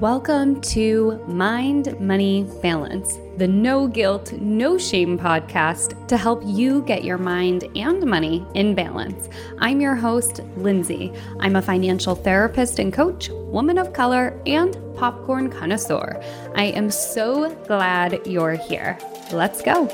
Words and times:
welcome 0.00 0.58
to 0.62 1.22
Mind 1.26 2.00
Money 2.00 2.44
Balance, 2.62 3.18
the 3.36 3.46
no 3.46 3.86
guilt, 3.86 4.32
no 4.32 4.78
shame 4.78 5.18
podcast 5.18 6.08
to 6.08 6.16
help 6.16 6.40
you 6.42 6.80
get 6.84 7.04
your 7.04 7.18
mind 7.18 7.68
and 7.76 8.06
money 8.06 8.46
in 8.54 8.74
balance. 8.74 9.28
I'm 9.58 9.78
your 9.78 9.94
host, 9.94 10.40
Lindsay. 10.56 11.12
I'm 11.40 11.54
a 11.54 11.60
financial 11.60 12.14
therapist 12.14 12.78
and 12.78 12.90
coach, 12.90 13.28
woman 13.28 13.76
of 13.76 13.92
color, 13.92 14.40
and 14.46 14.74
popcorn 14.96 15.50
connoisseur. 15.50 16.18
I 16.54 16.64
am 16.64 16.90
so 16.90 17.54
glad 17.66 18.26
you're 18.26 18.52
here. 18.54 18.98
Let's 19.32 19.60
go. 19.60 19.86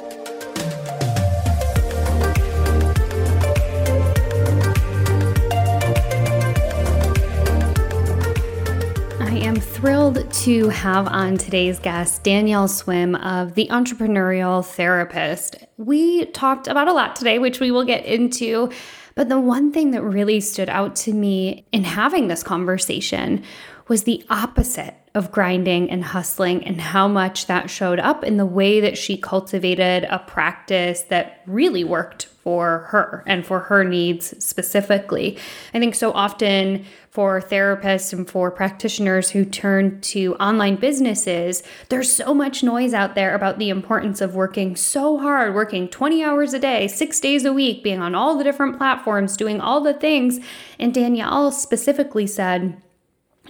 Am 9.57 9.63
thrilled 9.63 10.31
to 10.31 10.69
have 10.69 11.09
on 11.09 11.39
today's 11.39 11.79
guest 11.79 12.23
Danielle 12.23 12.69
Swimm 12.69 13.15
of 13.15 13.55
The 13.55 13.69
Entrepreneurial 13.69 14.63
Therapist. 14.63 15.57
We 15.79 16.27
talked 16.27 16.69
about 16.69 16.89
a 16.89 16.93
lot 16.93 17.17
today, 17.17 17.39
which 17.39 17.59
we 17.59 17.71
will 17.71 17.87
get 17.87 18.05
into. 18.05 18.71
But 19.15 19.31
the 19.31 19.41
one 19.41 19.73
thing 19.73 19.93
that 19.93 20.03
really 20.03 20.41
stood 20.41 20.69
out 20.69 20.95
to 20.97 21.15
me 21.15 21.65
in 21.73 21.85
having 21.85 22.29
this 22.29 22.43
conversation 22.43 23.43
was 23.89 24.03
the 24.03 24.23
opposite 24.29 24.95
of 25.15 25.33
grinding 25.33 25.91
and 25.91 26.05
hustling 26.05 26.63
and 26.63 26.79
how 26.79 27.09
much 27.09 27.47
that 27.47 27.71
showed 27.71 27.99
up 27.99 28.25
in 28.25 28.37
the 28.37 28.45
way 28.45 28.81
that 28.81 28.99
she 28.99 29.17
cultivated 29.17 30.05
a 30.11 30.19
practice 30.19 31.01
that 31.05 31.41
really 31.47 31.83
worked 31.83 32.29
for 32.47 32.87
her 32.91 33.25
and 33.27 33.45
for 33.45 33.59
her 33.59 33.83
needs 33.83 34.33
specifically. 34.39 35.37
I 35.75 35.81
think 35.81 35.97
so 35.97 36.13
often 36.13 36.85
for 37.11 37.41
therapists 37.41 38.13
and 38.13 38.31
for 38.31 38.53
practitioners 38.53 39.31
who 39.31 39.45
turn 39.45 40.01
to 40.03 40.37
online 40.37 40.77
businesses, 40.77 41.65
there's 41.89 42.13
so 42.13 42.33
much 42.33 42.63
noise 42.63 42.95
out 42.95 43.17
there 43.17 43.35
about 43.35 43.59
the 43.59 43.69
importance 43.69 44.21
of 44.21 44.37
working 44.37 44.77
so 44.77 45.19
hard, 45.19 45.57
working 45.57 45.89
20 45.89 46.23
hours 46.23 46.55
a 46.55 46.61
day, 46.61 46.87
six 46.87 47.19
days 47.19 47.45
a 47.45 47.53
week, 47.53 47.83
being 47.83 47.99
on 47.99 48.15
all 48.15 48.39
the 48.39 48.45
different 48.45 48.79
platforms, 48.79 49.37
doing 49.37 49.61
all 49.61 49.81
the 49.81 49.95
things. 49.95 50.39
And 50.79 50.95
Danielle 50.95 51.51
specifically 51.51 52.29
said, 52.29 52.81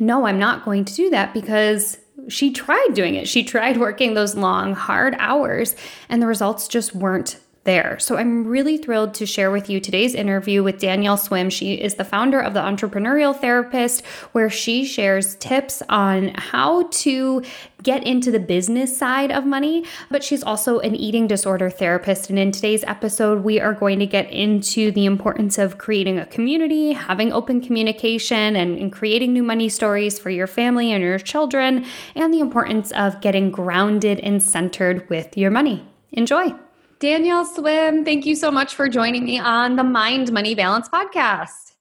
no, 0.00 0.24
I'm 0.24 0.38
not 0.38 0.64
going 0.64 0.86
to 0.86 0.94
do 0.94 1.10
that 1.10 1.34
because 1.34 1.98
she 2.28 2.50
tried 2.50 2.94
doing 2.94 3.14
it. 3.14 3.28
She 3.28 3.44
tried 3.44 3.76
working 3.76 4.14
those 4.14 4.34
long, 4.34 4.74
hard 4.74 5.14
hours, 5.18 5.76
and 6.08 6.22
the 6.22 6.26
results 6.26 6.66
just 6.66 6.94
weren't 6.94 7.38
there. 7.66 7.98
So 7.98 8.16
I'm 8.16 8.46
really 8.46 8.78
thrilled 8.78 9.12
to 9.14 9.26
share 9.26 9.50
with 9.50 9.68
you 9.68 9.78
today's 9.78 10.14
interview 10.14 10.62
with 10.62 10.78
Danielle 10.78 11.18
Swimm. 11.18 11.50
She 11.50 11.74
is 11.74 11.96
the 11.96 12.04
founder 12.04 12.40
of 12.40 12.54
the 12.54 12.60
Entrepreneurial 12.60 13.38
Therapist, 13.38 14.04
where 14.32 14.48
she 14.48 14.86
shares 14.86 15.34
tips 15.34 15.82
on 15.90 16.28
how 16.36 16.84
to 16.84 17.42
get 17.82 18.04
into 18.04 18.30
the 18.30 18.40
business 18.40 18.96
side 18.96 19.30
of 19.30 19.44
money, 19.44 19.84
but 20.10 20.24
she's 20.24 20.42
also 20.42 20.80
an 20.80 20.94
eating 20.96 21.26
disorder 21.26 21.70
therapist. 21.70 22.30
And 22.30 22.38
in 22.38 22.50
today's 22.50 22.82
episode, 22.84 23.44
we 23.44 23.60
are 23.60 23.74
going 23.74 23.98
to 23.98 24.06
get 24.06 24.30
into 24.32 24.90
the 24.90 25.04
importance 25.04 25.58
of 25.58 25.78
creating 25.78 26.18
a 26.18 26.26
community, 26.26 26.92
having 26.92 27.32
open 27.32 27.60
communication, 27.60 28.56
and, 28.56 28.78
and 28.78 28.92
creating 28.92 29.32
new 29.32 29.42
money 29.42 29.68
stories 29.68 30.18
for 30.18 30.30
your 30.30 30.46
family 30.46 30.92
and 30.92 31.02
your 31.02 31.18
children, 31.18 31.84
and 32.14 32.32
the 32.32 32.40
importance 32.40 32.90
of 32.92 33.20
getting 33.20 33.50
grounded 33.50 34.18
and 34.20 34.42
centered 34.42 35.08
with 35.10 35.36
your 35.36 35.50
money. 35.50 35.86
Enjoy. 36.12 36.54
Danielle 36.98 37.44
Swimm, 37.44 38.06
thank 38.06 38.24
you 38.24 38.34
so 38.34 38.50
much 38.50 38.74
for 38.74 38.88
joining 38.88 39.24
me 39.24 39.38
on 39.38 39.76
the 39.76 39.84
Mind 39.84 40.32
Money 40.32 40.54
Balance 40.54 40.88
podcast. 40.88 41.74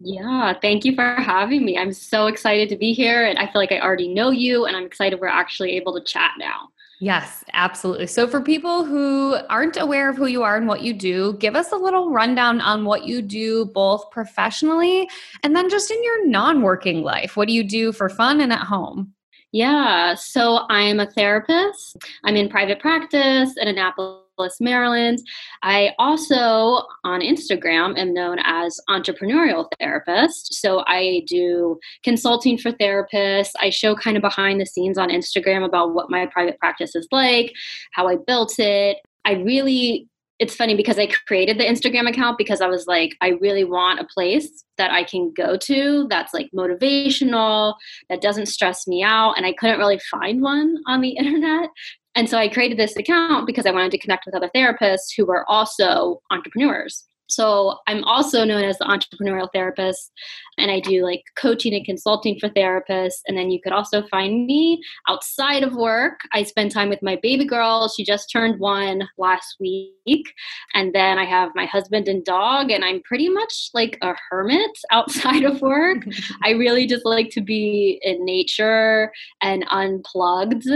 Yeah, 0.00 0.52
thank 0.60 0.84
you 0.84 0.94
for 0.94 1.14
having 1.14 1.64
me. 1.64 1.78
I'm 1.78 1.94
so 1.94 2.26
excited 2.26 2.68
to 2.68 2.76
be 2.76 2.92
here, 2.92 3.24
and 3.24 3.38
I 3.38 3.46
feel 3.46 3.54
like 3.54 3.72
I 3.72 3.80
already 3.80 4.08
know 4.08 4.30
you, 4.30 4.66
and 4.66 4.76
I'm 4.76 4.84
excited 4.84 5.18
we're 5.18 5.28
actually 5.28 5.72
able 5.76 5.94
to 5.94 6.04
chat 6.04 6.32
now. 6.38 6.68
Yes, 7.00 7.42
absolutely. 7.54 8.06
So, 8.06 8.28
for 8.28 8.42
people 8.42 8.84
who 8.84 9.36
aren't 9.48 9.78
aware 9.78 10.10
of 10.10 10.18
who 10.18 10.26
you 10.26 10.42
are 10.42 10.58
and 10.58 10.68
what 10.68 10.82
you 10.82 10.92
do, 10.92 11.38
give 11.38 11.56
us 11.56 11.72
a 11.72 11.76
little 11.76 12.10
rundown 12.10 12.60
on 12.60 12.84
what 12.84 13.04
you 13.04 13.22
do 13.22 13.64
both 13.64 14.10
professionally 14.10 15.08
and 15.42 15.56
then 15.56 15.70
just 15.70 15.90
in 15.90 16.04
your 16.04 16.26
non 16.26 16.60
working 16.60 17.02
life. 17.02 17.34
What 17.34 17.48
do 17.48 17.54
you 17.54 17.64
do 17.64 17.92
for 17.92 18.10
fun 18.10 18.42
and 18.42 18.52
at 18.52 18.60
home? 18.60 19.14
Yeah, 19.52 20.14
so 20.14 20.66
I'm 20.68 21.00
a 21.00 21.10
therapist. 21.10 21.96
I'm 22.24 22.36
in 22.36 22.50
private 22.50 22.78
practice 22.78 23.56
in 23.56 23.66
Annapolis 23.68 24.20
Maryland. 24.60 25.18
I 25.62 25.94
also 25.98 26.82
on 27.04 27.20
Instagram 27.20 27.98
am 27.98 28.14
known 28.14 28.38
as 28.44 28.78
entrepreneurial 28.88 29.66
therapist. 29.78 30.54
So 30.54 30.82
I 30.86 31.22
do 31.26 31.78
consulting 32.02 32.58
for 32.58 32.72
therapists. 32.72 33.52
I 33.60 33.70
show 33.70 33.94
kind 33.94 34.16
of 34.16 34.22
behind 34.22 34.60
the 34.60 34.66
scenes 34.66 34.98
on 34.98 35.10
Instagram 35.10 35.64
about 35.64 35.94
what 35.94 36.10
my 36.10 36.26
private 36.26 36.58
practice 36.58 36.94
is 36.94 37.08
like, 37.10 37.52
how 37.92 38.08
I 38.08 38.16
built 38.16 38.58
it. 38.58 38.98
I 39.24 39.32
really 39.32 40.08
it's 40.40 40.56
funny 40.56 40.74
because 40.74 40.98
I 40.98 41.06
created 41.26 41.58
the 41.58 41.66
Instagram 41.66 42.08
account 42.08 42.38
because 42.38 42.62
I 42.62 42.66
was 42.66 42.86
like, 42.86 43.14
I 43.20 43.32
really 43.42 43.62
want 43.62 44.00
a 44.00 44.06
place 44.06 44.64
that 44.78 44.90
I 44.90 45.04
can 45.04 45.32
go 45.36 45.58
to 45.58 46.06
that's 46.08 46.32
like 46.32 46.48
motivational, 46.56 47.74
that 48.08 48.22
doesn't 48.22 48.46
stress 48.46 48.86
me 48.86 49.02
out. 49.02 49.34
And 49.36 49.44
I 49.44 49.52
couldn't 49.52 49.78
really 49.78 50.00
find 50.10 50.40
one 50.40 50.76
on 50.86 51.02
the 51.02 51.10
internet. 51.18 51.68
And 52.14 52.28
so 52.28 52.38
I 52.38 52.48
created 52.48 52.78
this 52.78 52.96
account 52.96 53.46
because 53.46 53.66
I 53.66 53.70
wanted 53.70 53.92
to 53.92 53.98
connect 53.98 54.26
with 54.26 54.34
other 54.34 54.50
therapists 54.54 55.14
who 55.16 55.26
were 55.26 55.48
also 55.48 56.20
entrepreneurs. 56.30 57.04
So 57.30 57.78
I'm 57.86 58.02
also 58.04 58.44
known 58.44 58.64
as 58.64 58.78
the 58.78 58.84
entrepreneurial 58.84 59.48
therapist, 59.54 60.10
and 60.58 60.70
I 60.70 60.80
do 60.80 61.04
like 61.04 61.22
coaching 61.36 61.74
and 61.74 61.84
consulting 61.84 62.38
for 62.38 62.48
therapists. 62.48 63.20
And 63.26 63.38
then 63.38 63.50
you 63.50 63.60
could 63.62 63.72
also 63.72 64.02
find 64.08 64.46
me 64.46 64.82
outside 65.08 65.62
of 65.62 65.74
work. 65.74 66.18
I 66.32 66.42
spend 66.42 66.72
time 66.72 66.88
with 66.88 67.02
my 67.02 67.16
baby 67.22 67.44
girl. 67.44 67.88
She 67.88 68.04
just 68.04 68.30
turned 68.30 68.58
one 68.58 69.08
last 69.16 69.56
week. 69.60 70.34
And 70.74 70.92
then 70.92 71.18
I 71.18 71.24
have 71.24 71.52
my 71.54 71.66
husband 71.66 72.08
and 72.08 72.24
dog, 72.24 72.70
and 72.70 72.84
I'm 72.84 73.00
pretty 73.02 73.28
much 73.28 73.70
like 73.74 73.96
a 74.02 74.14
hermit 74.28 74.76
outside 74.90 75.44
of 75.44 75.62
work. 75.62 75.98
I 76.42 76.50
really 76.50 76.86
just 76.86 77.06
like 77.06 77.30
to 77.30 77.40
be 77.40 78.00
in 78.02 78.24
nature 78.24 79.12
and 79.40 79.64
unplugged. 79.70 80.66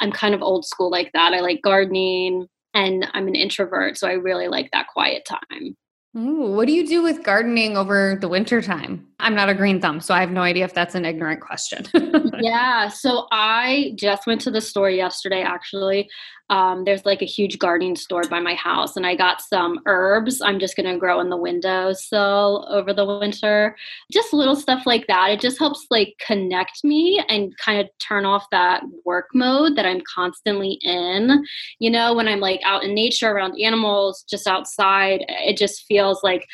I'm 0.00 0.12
kind 0.12 0.34
of 0.34 0.42
old 0.42 0.64
school 0.64 0.90
like 0.90 1.10
that. 1.12 1.32
I 1.34 1.40
like 1.40 1.60
gardening 1.62 2.46
and 2.74 3.06
I'm 3.12 3.28
an 3.28 3.34
introvert, 3.34 3.98
so 3.98 4.06
I 4.08 4.12
really 4.12 4.48
like 4.48 4.70
that 4.72 4.88
quiet 4.88 5.26
time. 5.26 5.76
Ooh, 6.16 6.52
what 6.52 6.66
do 6.66 6.72
you 6.72 6.86
do 6.86 7.02
with 7.02 7.22
gardening 7.22 7.76
over 7.76 8.16
the 8.20 8.28
winter 8.28 8.62
time? 8.62 9.07
I'm 9.20 9.34
not 9.34 9.48
a 9.48 9.54
green 9.54 9.80
thumb, 9.80 10.00
so 10.00 10.14
I 10.14 10.20
have 10.20 10.30
no 10.30 10.42
idea 10.42 10.64
if 10.64 10.74
that's 10.74 10.94
an 10.94 11.04
ignorant 11.04 11.40
question. 11.40 11.84
yeah, 12.40 12.88
so 12.88 13.26
I 13.32 13.92
just 13.96 14.26
went 14.28 14.40
to 14.42 14.50
the 14.50 14.60
store 14.60 14.90
yesterday 14.90 15.42
actually. 15.42 16.08
Um, 16.50 16.84
there's 16.84 17.04
like 17.04 17.20
a 17.20 17.26
huge 17.26 17.58
gardening 17.58 17.94
store 17.94 18.22
by 18.22 18.40
my 18.40 18.54
house 18.54 18.96
and 18.96 19.06
i 19.06 19.14
got 19.14 19.42
some 19.42 19.80
herbs 19.84 20.40
i'm 20.40 20.58
just 20.58 20.76
going 20.76 20.90
to 20.90 20.98
grow 20.98 21.20
in 21.20 21.28
the 21.28 21.36
windowsill 21.36 22.66
over 22.70 22.94
the 22.94 23.04
winter. 23.04 23.76
Just 24.10 24.32
little 24.32 24.56
stuff 24.56 24.86
like 24.86 25.06
that. 25.08 25.30
It 25.30 25.40
just 25.40 25.58
helps 25.58 25.86
like 25.90 26.14
connect 26.26 26.84
me 26.84 27.22
and 27.28 27.54
kind 27.58 27.80
of 27.80 27.88
turn 27.98 28.24
off 28.24 28.46
that 28.50 28.82
work 29.04 29.28
mode 29.34 29.76
that 29.76 29.84
i'm 29.84 30.00
constantly 30.14 30.78
in. 30.82 31.44
You 31.80 31.90
know 31.90 32.14
when 32.14 32.28
i'm 32.28 32.40
like 32.40 32.60
out 32.64 32.84
in 32.84 32.94
nature 32.94 33.30
around 33.30 33.60
animals 33.60 34.24
just 34.28 34.46
outside 34.46 35.24
it 35.28 35.56
just 35.56 35.84
feels 35.84 36.22
like 36.22 36.46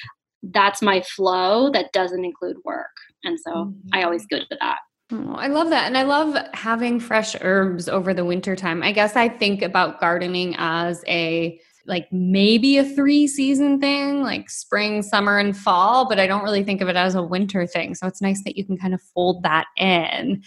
that's 0.53 0.83
my 0.83 1.01
flow 1.03 1.71
that 1.71 1.93
doesn't 1.93 2.25
include 2.25 2.57
work 2.65 2.97
and 3.25 3.39
so 3.41 3.53
mm-hmm. 3.53 3.89
i 3.93 4.03
always 4.03 4.27
go 4.27 4.39
to 4.39 4.57
that 4.61 4.79
Oh, 5.13 5.35
I 5.35 5.49
love 5.49 5.69
that. 5.69 5.87
And 5.87 5.99
I 5.99 6.03
love 6.03 6.35
having 6.55 6.99
fresh 6.99 7.37
herbs 7.43 7.91
over 7.91 8.15
the 8.15 8.25
winter 8.25 8.57
time. 8.57 8.83
I 8.83 8.91
guess 8.91 9.17
I 9.17 9.29
think 9.29 9.61
about 9.61 10.01
gardening 10.01 10.55
as 10.57 11.05
a 11.07 11.61
like 11.87 12.09
maybe 12.11 12.79
a 12.79 12.85
three 12.85 13.27
season 13.27 13.79
thing, 13.81 14.23
like 14.23 14.49
spring, 14.49 15.03
summer, 15.03 15.39
and 15.39 15.57
fall, 15.57 16.09
but 16.09 16.19
I 16.19 16.27
don't 16.27 16.43
really 16.43 16.65
think 16.65 16.81
of 16.81 16.89
it 16.89 16.97
as 16.97 17.15
a 17.15 17.23
winter 17.23 17.67
thing. 17.67 17.95
So 17.95 18.07
it's 18.07 18.23
nice 18.23 18.43
that 18.45 18.57
you 18.57 18.65
can 18.65 18.79
kind 18.79 18.95
of 18.95 19.03
fold 19.15 19.43
that 19.43 19.67
in. 19.77 20.43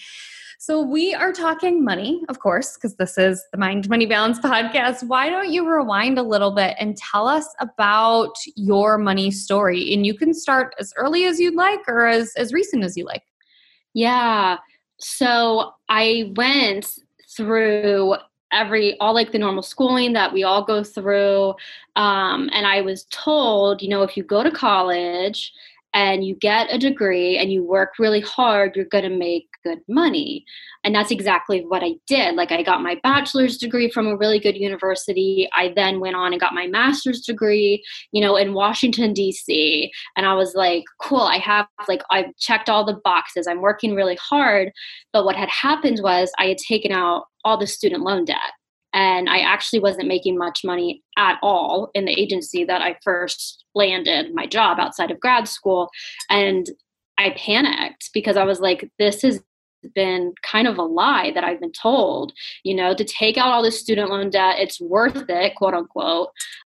So 0.59 0.81
we 0.81 1.13
are 1.13 1.31
talking 1.31 1.83
money, 1.85 2.23
of 2.29 2.39
course, 2.39 2.75
because 2.75 2.95
this 2.95 3.15
is 3.19 3.45
the 3.51 3.59
Mind 3.59 3.87
Money 3.89 4.07
Balance 4.07 4.39
podcast. 4.39 5.07
Why 5.07 5.29
don't 5.29 5.51
you 5.51 5.69
rewind 5.69 6.17
a 6.17 6.23
little 6.23 6.49
bit 6.49 6.75
and 6.79 6.97
tell 6.97 7.27
us 7.27 7.47
about 7.59 8.33
your 8.55 8.97
money 8.97 9.29
story? 9.29 9.93
And 9.93 10.03
you 10.03 10.15
can 10.15 10.33
start 10.33 10.73
as 10.79 10.91
early 10.97 11.25
as 11.25 11.39
you'd 11.39 11.53
like 11.53 11.81
or 11.87 12.07
as, 12.07 12.33
as 12.37 12.53
recent 12.53 12.83
as 12.83 12.97
you 12.97 13.05
like. 13.05 13.21
Yeah. 13.93 14.57
So 14.99 15.73
I 15.89 16.33
went 16.35 16.87
through 17.29 18.15
every 18.51 18.97
all 18.99 19.13
like 19.13 19.31
the 19.31 19.37
normal 19.37 19.61
schooling 19.61 20.13
that 20.13 20.33
we 20.33 20.43
all 20.43 20.63
go 20.63 20.81
through 20.81 21.53
um, 21.97 22.49
and 22.53 22.65
i 22.65 22.79
was 22.79 23.03
told 23.11 23.81
you 23.81 23.89
know 23.89 24.03
if 24.03 24.15
you 24.15 24.23
go 24.23 24.41
to 24.41 24.49
college 24.49 25.51
and 25.93 26.23
you 26.25 26.35
get 26.35 26.73
a 26.73 26.77
degree 26.77 27.37
and 27.37 27.51
you 27.51 27.63
work 27.63 27.93
really 27.97 28.21
hard, 28.21 28.75
you're 28.75 28.85
going 28.85 29.03
to 29.03 29.09
make 29.09 29.47
good 29.63 29.79
money. 29.87 30.45
And 30.83 30.93
that's 30.93 31.11
exactly 31.11 31.65
what 31.65 31.83
I 31.83 31.93
did. 32.07 32.35
Like, 32.35 32.51
I 32.51 32.61
got 32.61 32.81
my 32.81 32.99
bachelor's 33.03 33.57
degree 33.57 33.89
from 33.89 34.07
a 34.07 34.15
really 34.15 34.39
good 34.39 34.55
university. 34.55 35.49
I 35.53 35.73
then 35.75 35.99
went 35.99 36.15
on 36.15 36.33
and 36.33 36.39
got 36.39 36.53
my 36.53 36.67
master's 36.67 37.21
degree, 37.21 37.83
you 38.11 38.21
know, 38.21 38.35
in 38.35 38.53
Washington, 38.53 39.13
D.C. 39.13 39.91
And 40.15 40.25
I 40.25 40.33
was 40.33 40.53
like, 40.55 40.83
cool, 41.01 41.21
I 41.21 41.37
have, 41.37 41.67
like, 41.87 42.03
I've 42.11 42.35
checked 42.37 42.69
all 42.69 42.85
the 42.85 42.99
boxes. 43.03 43.47
I'm 43.47 43.61
working 43.61 43.95
really 43.95 44.17
hard. 44.21 44.71
But 45.13 45.25
what 45.25 45.35
had 45.35 45.49
happened 45.49 45.99
was 46.03 46.31
I 46.37 46.45
had 46.45 46.57
taken 46.57 46.91
out 46.91 47.25
all 47.43 47.57
the 47.57 47.67
student 47.67 48.03
loan 48.03 48.25
debt 48.25 48.51
and 48.93 49.29
I 49.29 49.39
actually 49.39 49.79
wasn't 49.79 50.07
making 50.07 50.37
much 50.37 50.61
money 50.63 51.03
at 51.17 51.37
all 51.41 51.91
in 51.93 52.05
the 52.05 52.19
agency 52.19 52.63
that 52.63 52.81
I 52.81 52.97
first 53.03 53.65
landed 53.75 54.33
my 54.33 54.47
job 54.47 54.79
outside 54.79 55.11
of 55.11 55.19
grad 55.19 55.47
school. 55.47 55.89
And 56.29 56.69
I 57.17 57.31
panicked 57.31 58.09
because 58.13 58.37
I 58.37 58.43
was 58.43 58.59
like, 58.59 58.89
this 58.97 59.21
has 59.21 59.41
been 59.93 60.33
kind 60.43 60.67
of 60.67 60.77
a 60.77 60.83
lie 60.83 61.31
that 61.31 61.43
I've 61.43 61.59
been 61.59 61.71
told, 61.71 62.33
you 62.63 62.75
know, 62.75 62.95
to 62.95 63.03
take 63.03 63.37
out 63.37 63.49
all 63.49 63.63
this 63.63 63.79
student 63.79 64.09
loan 64.09 64.29
debt, 64.29 64.59
it's 64.59 64.81
worth 64.81 65.25
it, 65.29 65.55
quote 65.55 65.73
unquote. 65.73 66.29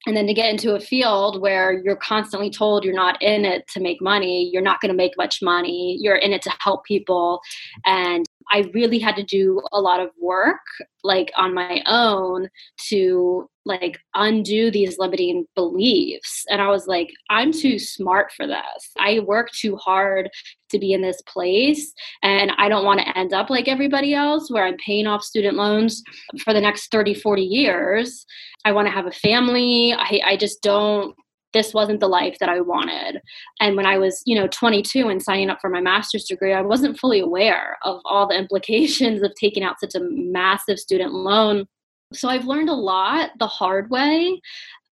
And 0.07 0.17
then 0.17 0.27
to 0.27 0.35
get 0.35 0.51
into 0.51 0.75
a 0.75 0.81
field 0.81 1.41
where 1.41 1.83
you're 1.85 1.97
constantly 1.97 2.51
told 2.51 2.85
you're 2.85 2.95
not 2.95 3.21
in 3.21 3.45
it 3.45 3.67
to 3.69 3.81
make 3.81 4.01
money, 4.01 4.49
you're 4.51 4.63
not 4.63 4.81
going 4.81 4.91
to 4.91 4.97
make 4.97 5.13
much 5.19 5.43
money, 5.43 5.99
you're 6.01 6.17
in 6.17 6.33
it 6.33 6.43
to 6.43 6.53
help 6.61 6.85
people. 6.85 7.41
And 7.85 8.25
I 8.51 8.71
really 8.73 8.99
had 8.99 9.17
to 9.17 9.23
do 9.23 9.61
a 9.73 9.81
lot 9.81 10.01
of 10.01 10.11
work, 10.21 10.61
like 11.05 11.31
on 11.37 11.55
my 11.55 11.83
own, 11.87 12.49
to 12.89 13.49
like 13.65 13.99
undo 14.15 14.71
these 14.71 14.99
limiting 14.99 15.47
beliefs. 15.55 16.45
And 16.51 16.63
I 16.63 16.69
was 16.69 16.87
like, 16.87 17.11
I'm 17.29 17.53
too 17.53 17.79
smart 17.79 18.33
for 18.33 18.47
this. 18.47 18.93
I 18.99 19.21
work 19.21 19.51
too 19.53 19.77
hard 19.77 20.31
to 20.71 20.79
be 20.79 20.93
in 20.93 21.03
this 21.03 21.21
place. 21.23 21.93
And 22.23 22.53
I 22.57 22.69
don't 22.69 22.85
want 22.85 23.01
to 23.01 23.19
end 23.19 23.35
up 23.35 23.51
like 23.51 23.69
everybody 23.69 24.15
else 24.15 24.51
where 24.51 24.65
I'm 24.65 24.77
paying 24.79 25.07
off 25.07 25.23
student 25.23 25.57
loans 25.57 26.03
for 26.43 26.55
the 26.55 26.61
next 26.61 26.91
30, 26.91 27.15
40 27.15 27.43
years. 27.43 28.25
I 28.65 28.73
want 28.73 28.87
to 28.89 28.93
have 28.93 29.07
a 29.07 29.13
family. 29.13 29.93
I, 29.93 30.21
I 30.25 30.37
just 30.37 30.63
don't 30.63 31.15
this 31.53 31.73
wasn't 31.73 32.01
the 32.01 32.09
life 32.09 32.37
that 32.41 32.49
I 32.49 32.61
wanted. 32.61 33.21
And 33.61 33.77
when 33.77 33.87
I 33.87 33.99
was, 33.99 34.23
you 34.27 34.39
know, 34.39 34.49
22 34.49 35.09
and 35.09 35.23
signing 35.23 35.51
up 35.51 35.59
for 35.61 35.71
my 35.71 35.81
master's 35.81 36.25
degree, 36.25 36.53
I 36.53 36.61
wasn't 36.61 36.99
fully 36.99 37.21
aware 37.21 37.79
of 37.85 38.01
all 38.05 38.29
the 38.29 38.39
implications 38.39 39.23
of 39.23 39.33
taking 39.35 39.63
out 39.63 39.81
such 39.81 39.95
a 39.95 40.07
massive 40.11 40.79
student 40.79 41.13
loan. 41.13 41.67
So 42.13 42.29
I've 42.29 42.47
learned 42.47 42.71
a 42.71 42.75
lot 42.75 43.31
the 43.39 43.47
hard 43.47 43.91
way. 43.91 44.41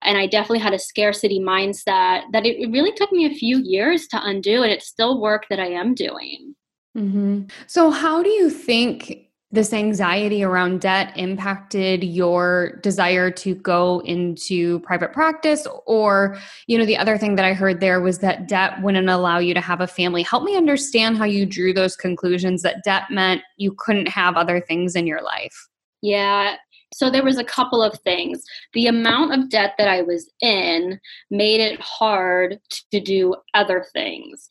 And 0.03 0.17
I 0.17 0.27
definitely 0.27 0.59
had 0.59 0.73
a 0.73 0.79
scarcity 0.79 1.39
mindset 1.39 2.21
that 2.31 2.45
it 2.45 2.71
really 2.71 2.91
took 2.91 3.11
me 3.11 3.25
a 3.25 3.33
few 3.33 3.57
years 3.57 4.05
to 4.09 4.23
undo, 4.23 4.61
and 4.61 4.71
it's 4.71 4.85
still 4.87 5.19
work 5.19 5.45
that 5.49 5.59
I 5.59 5.69
am 5.69 5.95
doing. 5.95 6.55
Mm-hmm. 6.95 7.45
So, 7.65 7.89
how 7.89 8.21
do 8.21 8.29
you 8.29 8.51
think 8.51 9.26
this 9.51 9.71
anxiety 9.71 10.43
around 10.43 10.81
debt 10.81 11.13
impacted 11.15 12.03
your 12.03 12.79
desire 12.83 13.31
to 13.31 13.55
go 13.55 14.01
into 14.05 14.79
private 14.81 15.13
practice? 15.13 15.65
Or 15.85 16.37
you 16.67 16.77
know 16.77 16.85
the 16.85 16.97
other 16.97 17.17
thing 17.17 17.35
that 17.35 17.45
i 17.45 17.53
heard 17.53 17.79
there 17.79 18.01
was 18.01 18.19
that 18.19 18.47
debt 18.47 18.81
wouldn't 18.81 19.09
allow 19.09 19.39
you 19.39 19.53
to 19.53 19.61
have 19.61 19.81
a 19.81 19.87
family. 19.87 20.23
Help 20.23 20.43
me 20.43 20.57
understand 20.57 21.17
how 21.17 21.25
you 21.25 21.45
drew 21.45 21.73
those 21.73 21.95
conclusions 21.95 22.61
that 22.61 22.83
debt 22.83 23.03
meant 23.09 23.41
you 23.57 23.73
couldn't 23.77 24.07
have 24.07 24.35
other 24.35 24.59
things 24.59 24.95
in 24.95 25.07
your 25.07 25.21
life. 25.21 25.67
Yeah 26.01 26.57
so 26.97 27.11
there 27.11 27.23
was 27.23 27.37
a 27.37 27.43
couple 27.43 27.83
of 27.83 27.93
things. 27.99 28.43
The 28.73 28.87
amount 28.87 29.31
of 29.31 29.51
debt 29.51 29.75
that 29.77 29.87
I 29.87 30.01
was 30.01 30.31
in 30.41 30.99
made 31.29 31.61
it 31.61 31.79
hard 31.79 32.59
to 32.91 32.99
do 32.99 33.35
other 33.53 33.85
things. 33.93 34.49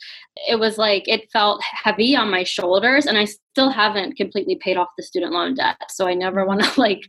It 0.48 0.60
was 0.60 0.78
like 0.78 1.08
it 1.08 1.28
felt 1.32 1.60
heavy 1.64 2.14
on 2.14 2.31
my 2.31 2.44
shoulders 2.44 3.06
and 3.06 3.19
I 3.19 3.25
still 3.25 3.70
haven't 3.70 4.16
completely 4.16 4.54
paid 4.62 4.76
off 4.76 4.90
the 4.96 5.02
student 5.02 5.32
loan 5.32 5.54
debt. 5.54 5.76
So 5.90 6.06
I 6.06 6.14
never 6.14 6.46
want 6.46 6.62
to 6.62 6.72
like 6.81 7.00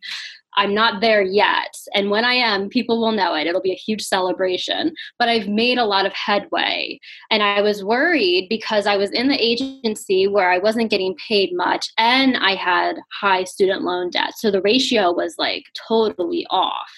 I'm 0.57 0.73
not 0.73 1.01
there 1.01 1.21
yet. 1.21 1.75
And 1.93 2.09
when 2.09 2.25
I 2.25 2.33
am, 2.33 2.67
people 2.67 2.99
will 2.99 3.11
know 3.11 3.35
it. 3.35 3.45
It'll 3.45 3.61
be 3.61 3.71
a 3.71 3.75
huge 3.75 4.01
celebration. 4.01 4.93
But 5.19 5.29
I've 5.29 5.47
made 5.47 5.77
a 5.77 5.85
lot 5.85 6.05
of 6.05 6.13
headway. 6.13 6.99
And 7.29 7.43
I 7.43 7.61
was 7.61 7.83
worried 7.83 8.47
because 8.49 8.87
I 8.87 8.97
was 8.97 9.11
in 9.11 9.27
the 9.27 9.41
agency 9.41 10.27
where 10.27 10.51
I 10.51 10.57
wasn't 10.57 10.89
getting 10.89 11.15
paid 11.27 11.51
much 11.53 11.87
and 11.97 12.37
I 12.37 12.55
had 12.55 12.97
high 13.13 13.43
student 13.43 13.83
loan 13.83 14.09
debt. 14.09 14.33
So 14.35 14.49
the 14.49 14.61
ratio 14.61 15.13
was 15.13 15.35
like 15.37 15.63
totally 15.87 16.45
off. 16.49 16.91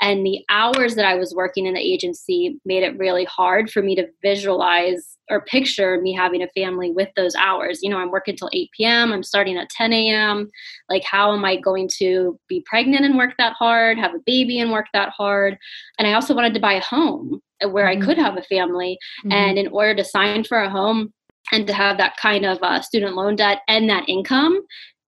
And 0.00 0.24
the 0.24 0.40
hours 0.48 0.94
that 0.94 1.04
I 1.04 1.16
was 1.16 1.34
working 1.34 1.66
in 1.66 1.74
the 1.74 1.80
agency 1.80 2.58
made 2.64 2.84
it 2.84 2.98
really 2.98 3.24
hard 3.24 3.70
for 3.70 3.82
me 3.82 3.96
to 3.96 4.06
visualize 4.22 5.16
or 5.30 5.42
picture 5.42 6.00
me 6.00 6.12
having 6.12 6.42
a 6.42 6.48
family 6.48 6.90
with 6.90 7.08
those 7.16 7.34
hours. 7.36 7.80
You 7.82 7.90
know, 7.90 7.98
I'm 7.98 8.10
working 8.10 8.36
till 8.36 8.50
8 8.52 8.70
p.m., 8.76 9.12
I'm 9.12 9.22
starting 9.22 9.56
at 9.56 9.70
10 9.70 9.92
a.m. 9.92 10.50
Like, 10.88 11.04
how 11.04 11.32
am 11.32 11.44
I 11.44 11.56
going 11.56 11.88
to 11.98 12.38
be 12.48 12.64
pregnant 12.66 12.99
and 13.04 13.16
work 13.16 13.34
that 13.38 13.54
hard, 13.54 13.98
have 13.98 14.14
a 14.14 14.20
baby 14.26 14.60
and 14.60 14.72
work 14.72 14.86
that 14.92 15.10
hard? 15.10 15.58
And 15.98 16.06
I 16.06 16.14
also 16.14 16.34
wanted 16.34 16.54
to 16.54 16.60
buy 16.60 16.74
a 16.74 16.80
home 16.80 17.40
where 17.68 17.86
mm-hmm. 17.86 18.02
I 18.02 18.04
could 18.04 18.18
have 18.18 18.36
a 18.36 18.42
family. 18.42 18.98
Mm-hmm. 19.24 19.32
And 19.32 19.58
in 19.58 19.68
order 19.68 19.94
to 19.94 20.04
sign 20.04 20.44
for 20.44 20.58
a 20.58 20.70
home 20.70 21.12
and 21.52 21.66
to 21.66 21.72
have 21.72 21.98
that 21.98 22.16
kind 22.16 22.44
of 22.44 22.58
uh, 22.62 22.80
student 22.80 23.14
loan 23.16 23.36
debt 23.36 23.60
and 23.68 23.88
that 23.88 24.08
income 24.08 24.60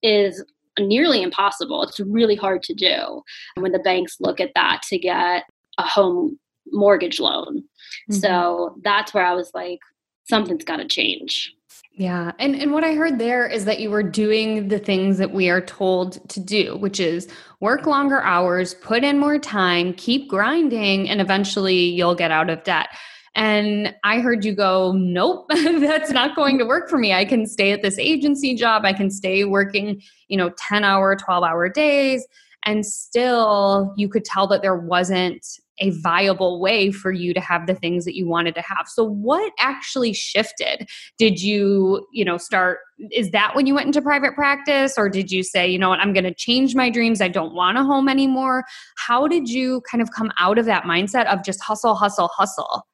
is 0.03 0.45
nearly 0.79 1.23
impossible. 1.23 1.83
It's 1.83 2.01
really 2.01 2.37
hard 2.37 2.63
to 2.65 2.75
do 2.75 3.23
when 3.57 3.73
the 3.73 3.79
banks 3.79 4.17
look 4.21 4.41
at 4.41 4.53
that 4.55 4.83
to 4.89 4.99
get 4.99 5.45
a 5.79 5.83
home 5.83 6.39
mortgage 6.71 7.21
loan. 7.21 7.59
Mm-hmm. 7.59 8.15
So 8.15 8.77
that's 8.83 9.13
where 9.13 9.25
I 9.25 9.35
was 9.35 9.51
like, 9.55 9.81
something's 10.29 10.65
got 10.65 10.77
to 10.77 10.87
change. 10.87 11.55
Yeah. 11.95 12.33
And 12.39 12.57
and 12.57 12.73
what 12.73 12.85
I 12.85 12.95
heard 12.95 13.19
there 13.19 13.47
is 13.47 13.67
that 13.67 13.79
you 13.81 13.91
were 13.91 14.03
doing 14.03 14.69
the 14.69 14.79
things 14.79 15.19
that 15.19 15.33
we 15.33 15.51
are 15.51 15.61
told 15.61 16.27
to 16.31 16.41
do, 16.41 16.77
which 16.79 16.99
is 16.99 17.29
work 17.61 17.87
longer 17.87 18.23
hours, 18.23 18.75
put 18.75 19.05
in 19.05 19.19
more 19.19 19.39
time, 19.39 19.93
keep 19.95 20.29
grinding 20.29 21.09
and 21.11 21.21
eventually 21.21 21.77
you'll 21.77 22.15
get 22.15 22.31
out 22.31 22.49
of 22.49 22.65
debt. 22.65 22.89
And 23.35 23.95
I 24.05 24.21
heard 24.21 24.45
you 24.45 24.55
go, 24.55 24.93
nope, 24.93 25.47
that's 25.51 26.11
not 26.11 26.35
going 26.35 26.59
to 26.59 26.65
work 26.65 26.89
for 26.89 26.99
me. 26.99 27.13
I 27.13 27.25
can 27.25 27.47
stay 27.47 27.73
at 27.73 27.83
this 27.83 27.99
agency 27.99 28.55
job. 28.55 28.85
I 28.85 28.93
can 28.93 29.11
stay 29.11 29.45
working, 29.45 30.03
you 30.29 30.37
know, 30.37 30.51
10 30.51 30.85
hour, 30.85 31.17
12 31.17 31.45
hour 31.45 31.69
days. 31.69 32.27
And 32.65 32.87
still, 32.87 33.93
you 33.97 34.09
could 34.09 34.25
tell 34.25 34.47
that 34.49 34.63
there 34.63 34.77
wasn't 34.77 35.47
a 35.79 35.91
viable 35.91 36.61
way 36.61 36.93
for 36.93 37.11
you 37.11 37.35
to 37.35 37.41
have 37.41 37.67
the 37.67 37.75
things 37.75 38.05
that 38.05 38.15
you 38.15 38.29
wanted 38.29 38.55
to 38.55 38.63
have. 38.63 38.87
So 38.87 39.03
what 39.03 39.53
actually 39.59 40.13
shifted? 40.13 40.89
Did 41.19 41.43
you, 41.43 42.07
you 42.13 42.25
know, 42.25 42.37
start 42.37 42.79
is 43.11 43.31
that 43.31 43.57
when 43.57 43.67
you 43.67 43.75
went 43.75 43.87
into 43.87 44.01
private 44.01 44.35
practice 44.35 44.97
or 44.97 45.09
did 45.09 45.33
you 45.33 45.43
say, 45.43 45.69
you 45.69 45.79
know 45.79 45.89
what, 45.89 45.99
I'm 45.99 46.13
going 46.13 46.25
to 46.25 46.35
change 46.35 46.75
my 46.77 46.89
dreams. 46.89 47.21
I 47.21 47.29
don't 47.29 47.55
want 47.55 47.79
a 47.79 47.83
home 47.83 48.09
anymore. 48.09 48.65
How 48.97 49.27
did 49.27 49.49
you 49.49 49.83
kind 49.91 50.01
of 50.01 50.11
come 50.13 50.31
out 50.39 50.59
of 50.59 50.67
that 50.67 50.85
mindset 50.85 51.27
of 51.27 51.43
just 51.43 51.61
hustle, 51.63 51.95
hustle, 51.95 52.29
hustle? 52.29 52.87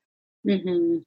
Mm-hmm. 0.46 0.98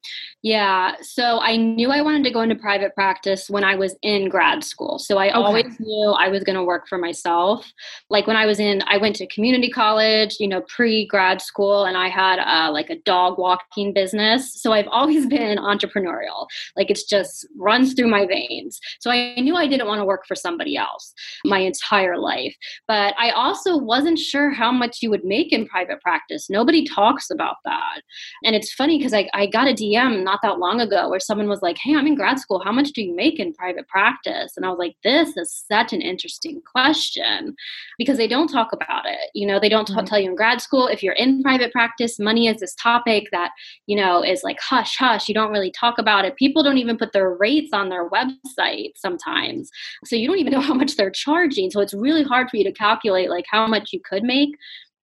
Yeah. 0.44 0.96
So 1.02 1.40
I 1.40 1.56
knew 1.56 1.90
I 1.90 2.02
wanted 2.02 2.24
to 2.26 2.32
go 2.32 2.42
into 2.42 2.56
private 2.56 2.94
practice 2.94 3.50
when 3.50 3.64
I 3.64 3.76
was 3.76 3.96
in 4.02 4.30
grad 4.30 4.64
school. 4.64 5.00
So 5.00 5.18
I 5.18 5.28
okay. 5.28 5.34
always 5.34 5.80
knew 5.80 6.12
I 6.12 6.28
was 6.28 6.44
going 6.44 6.58
to 6.58 6.64
work 6.64 6.88
for 6.88 6.98
myself. 6.98 7.72
Like 8.10 8.28
when 8.28 8.36
I 8.36 8.46
was 8.46 8.60
in, 8.60 8.84
I 8.88 8.98
went 8.98 9.16
to 9.18 9.28
community 9.28 9.70
college, 9.70 10.38
you 10.40 10.48
know, 10.48 10.62
pre 10.68 11.08
grad 11.08 11.42
school, 11.42 11.86
and 11.86 11.98
I 11.98 12.10
had 12.10 12.40
uh, 12.40 12.72
like 12.72 12.90
a 12.90 13.00
dog 13.00 13.38
walking 13.38 13.94
business. 13.94 14.62
So 14.62 14.74
I've 14.74 14.88
always 14.92 15.26
been 15.26 15.58
entrepreneurial. 15.58 16.48
Like 16.76 16.90
it's 16.90 17.04
just 17.04 17.48
runs 17.58 17.94
through 17.94 18.10
my 18.10 18.26
veins. 18.26 18.80
So 19.00 19.10
I 19.12 19.36
knew 19.36 19.56
I 19.56 19.68
didn't 19.68 19.88
want 19.88 20.00
to 20.00 20.06
work 20.06 20.26
for 20.28 20.36
somebody 20.36 20.76
else 20.76 21.14
my 21.46 21.60
entire 21.60 22.18
life. 22.18 22.56
But 22.88 23.16
I 23.18 23.32
also 23.32 23.78
wasn't 23.78 24.20
sure 24.20 24.50
how 24.50 24.72
much 24.72 25.00
you 25.02 25.10
would 25.10 25.24
make 25.24 25.54
in 25.54 25.68
private 25.68 26.02
practice. 26.02 26.50
Nobody 26.50 26.86
talks 26.86 27.30
about 27.30 27.56
that. 27.66 28.02
And 28.44 28.56
it's 28.56 28.74
funny 28.74 28.98
because 28.98 29.14
I 29.14 29.21
like 29.22 29.30
I 29.34 29.46
got 29.46 29.68
a 29.68 29.74
DM 29.74 30.24
not 30.24 30.40
that 30.42 30.60
long 30.60 30.82
ago 30.82 31.10
where 31.10 31.20
someone 31.20 31.48
was 31.48 31.62
like, 31.62 31.78
"Hey, 31.78 31.96
I'm 31.96 32.08
in 32.08 32.16
grad 32.16 32.40
school. 32.40 32.62
How 32.64 32.72
much 32.72 32.92
do 32.92 33.02
you 33.02 33.16
make 33.16 33.40
in 33.40 33.54
private 33.54 33.88
practice?" 33.88 34.54
And 34.56 34.66
I 34.66 34.70
was 34.70 34.80
like, 34.80 34.96
"This 35.04 35.36
is 35.38 35.64
such 35.72 35.94
an 35.94 36.02
interesting 36.02 36.62
question 36.62 37.56
because 37.98 38.18
they 38.18 38.28
don't 38.28 38.48
talk 38.48 38.74
about 38.74 39.06
it. 39.06 39.30
You 39.34 39.48
know, 39.48 39.60
they 39.60 39.70
don't 39.70 39.86
t- 39.86 39.94
mm-hmm. 39.94 40.06
tell 40.06 40.20
you 40.20 40.30
in 40.30 40.36
grad 40.36 40.62
school 40.62 40.88
if 40.88 41.04
you're 41.04 41.14
in 41.14 41.42
private 41.44 41.72
practice, 41.72 42.20
money 42.20 42.48
is 42.48 42.60
this 42.60 42.76
topic 42.76 43.26
that, 43.32 43.52
you 43.88 43.96
know, 43.96 44.24
is 44.24 44.44
like 44.44 44.60
hush 44.60 44.98
hush, 44.98 45.28
you 45.28 45.36
don't 45.36 45.52
really 45.52 45.72
talk 45.72 45.98
about 45.98 46.26
it. 46.26 46.36
People 46.38 46.64
don't 46.64 46.78
even 46.78 46.98
put 46.98 47.14
their 47.14 47.32
rates 47.32 47.72
on 47.74 47.90
their 47.90 48.10
website 48.10 48.92
sometimes. 48.96 49.70
So 50.06 50.16
you 50.16 50.28
don't 50.28 50.40
even 50.40 50.54
know 50.56 50.62
how 50.62 50.74
much 50.74 50.96
they're 50.96 51.12
charging. 51.12 51.72
So 51.72 51.82
it's 51.82 51.94
really 51.94 52.24
hard 52.24 52.50
for 52.50 52.58
you 52.58 52.64
to 52.64 52.72
calculate 52.72 53.30
like 53.30 53.46
how 53.50 53.68
much 53.68 53.90
you 53.94 54.00
could 54.04 54.24
make 54.24 54.50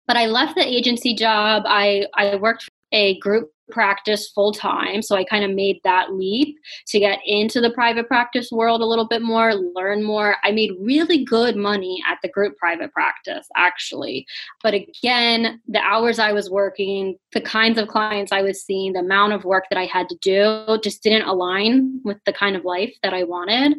but 0.07 0.15
I 0.15 0.27
left 0.27 0.55
the 0.55 0.65
agency 0.65 1.13
job. 1.13 1.63
I, 1.65 2.07
I 2.15 2.37
worked 2.37 2.63
for 2.63 2.69
a 2.93 3.19
group 3.19 3.51
practice 3.71 4.29
full 4.29 4.51
time. 4.51 5.01
So 5.01 5.15
I 5.15 5.23
kind 5.23 5.43
of 5.43 5.51
made 5.51 5.79
that 5.83 6.13
leap 6.13 6.57
to 6.87 6.99
get 6.99 7.19
into 7.25 7.61
the 7.61 7.69
private 7.71 8.07
practice 8.07 8.51
world 8.51 8.81
a 8.81 8.85
little 8.85 9.07
bit 9.07 9.21
more, 9.21 9.53
learn 9.55 10.03
more. 10.03 10.35
I 10.43 10.51
made 10.51 10.71
really 10.79 11.23
good 11.23 11.55
money 11.55 12.01
at 12.07 12.17
the 12.21 12.29
group 12.29 12.57
private 12.57 12.93
practice, 12.93 13.47
actually. 13.55 14.25
But 14.63 14.73
again, 14.73 15.61
the 15.67 15.79
hours 15.79 16.19
I 16.19 16.31
was 16.31 16.49
working, 16.49 17.17
the 17.33 17.41
kinds 17.41 17.77
of 17.77 17.87
clients 17.87 18.31
I 18.31 18.41
was 18.41 18.63
seeing, 18.63 18.93
the 18.93 18.99
amount 18.99 19.33
of 19.33 19.43
work 19.43 19.65
that 19.69 19.79
I 19.79 19.85
had 19.85 20.09
to 20.09 20.17
do 20.21 20.77
just 20.83 21.03
didn't 21.03 21.27
align 21.27 22.01
with 22.03 22.17
the 22.25 22.33
kind 22.33 22.55
of 22.55 22.65
life 22.65 22.93
that 23.03 23.13
I 23.13 23.23
wanted. 23.23 23.77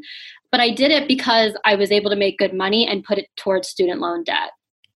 But 0.50 0.60
I 0.60 0.70
did 0.70 0.90
it 0.90 1.06
because 1.06 1.52
I 1.64 1.74
was 1.74 1.92
able 1.92 2.10
to 2.10 2.16
make 2.16 2.38
good 2.38 2.54
money 2.54 2.86
and 2.86 3.04
put 3.04 3.18
it 3.18 3.26
towards 3.36 3.68
student 3.68 4.00
loan 4.00 4.24
debt. 4.24 4.50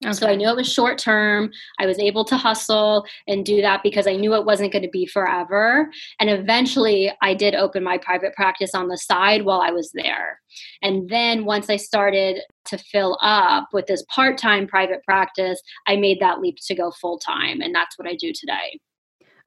Okay. 0.03 0.13
So 0.13 0.27
I 0.27 0.36
knew 0.36 0.50
it 0.50 0.55
was 0.55 0.72
short 0.72 0.98
term. 0.98 1.51
I 1.79 1.86
was 1.86 2.00
able 2.00 2.25
to 2.25 2.38
hustle 2.38 3.05
and 3.27 3.46
do 3.46 3.62
that 3.62 3.84
because 3.84 4.08
I 4.08 4.15
knew 4.15 4.34
it 4.34 4.46
wasn't 4.46 4.72
going 4.72 4.84
to 4.84 4.89
be 4.89 5.05
forever. 5.05 5.91
And 6.20 6.29
eventually, 6.29 7.12
I 7.22 7.36
did 7.36 7.53
open 7.53 7.84
my 7.84 8.00
private 8.00 8.34
practice 8.34 8.74
on 8.74 8.88
the 8.88 8.98
side 8.98 9.43
while 9.43 9.62
I 9.62 9.70
was 9.70 9.91
there. 9.93 10.39
And 10.81 11.08
then 11.08 11.46
once 11.46 11.70
I 11.70 11.75
started 11.75 12.41
to 12.65 12.77
fill 12.79 13.20
up 13.22 13.70
with 13.74 13.86
this 13.86 14.03
part 14.10 14.39
time 14.39 14.67
private 14.67 15.03
practice, 15.03 15.62
I 15.88 15.98
made 15.98 16.20
that 16.20 16.41
leap 16.41 16.58
to 16.65 16.75
go 16.75 16.91
full 16.91 17.20
time. 17.20 17.62
And 17.62 17.74
that's 17.74 17.98
what 18.00 18.08
I 18.08 18.15
do 18.15 18.34
today. 18.34 18.79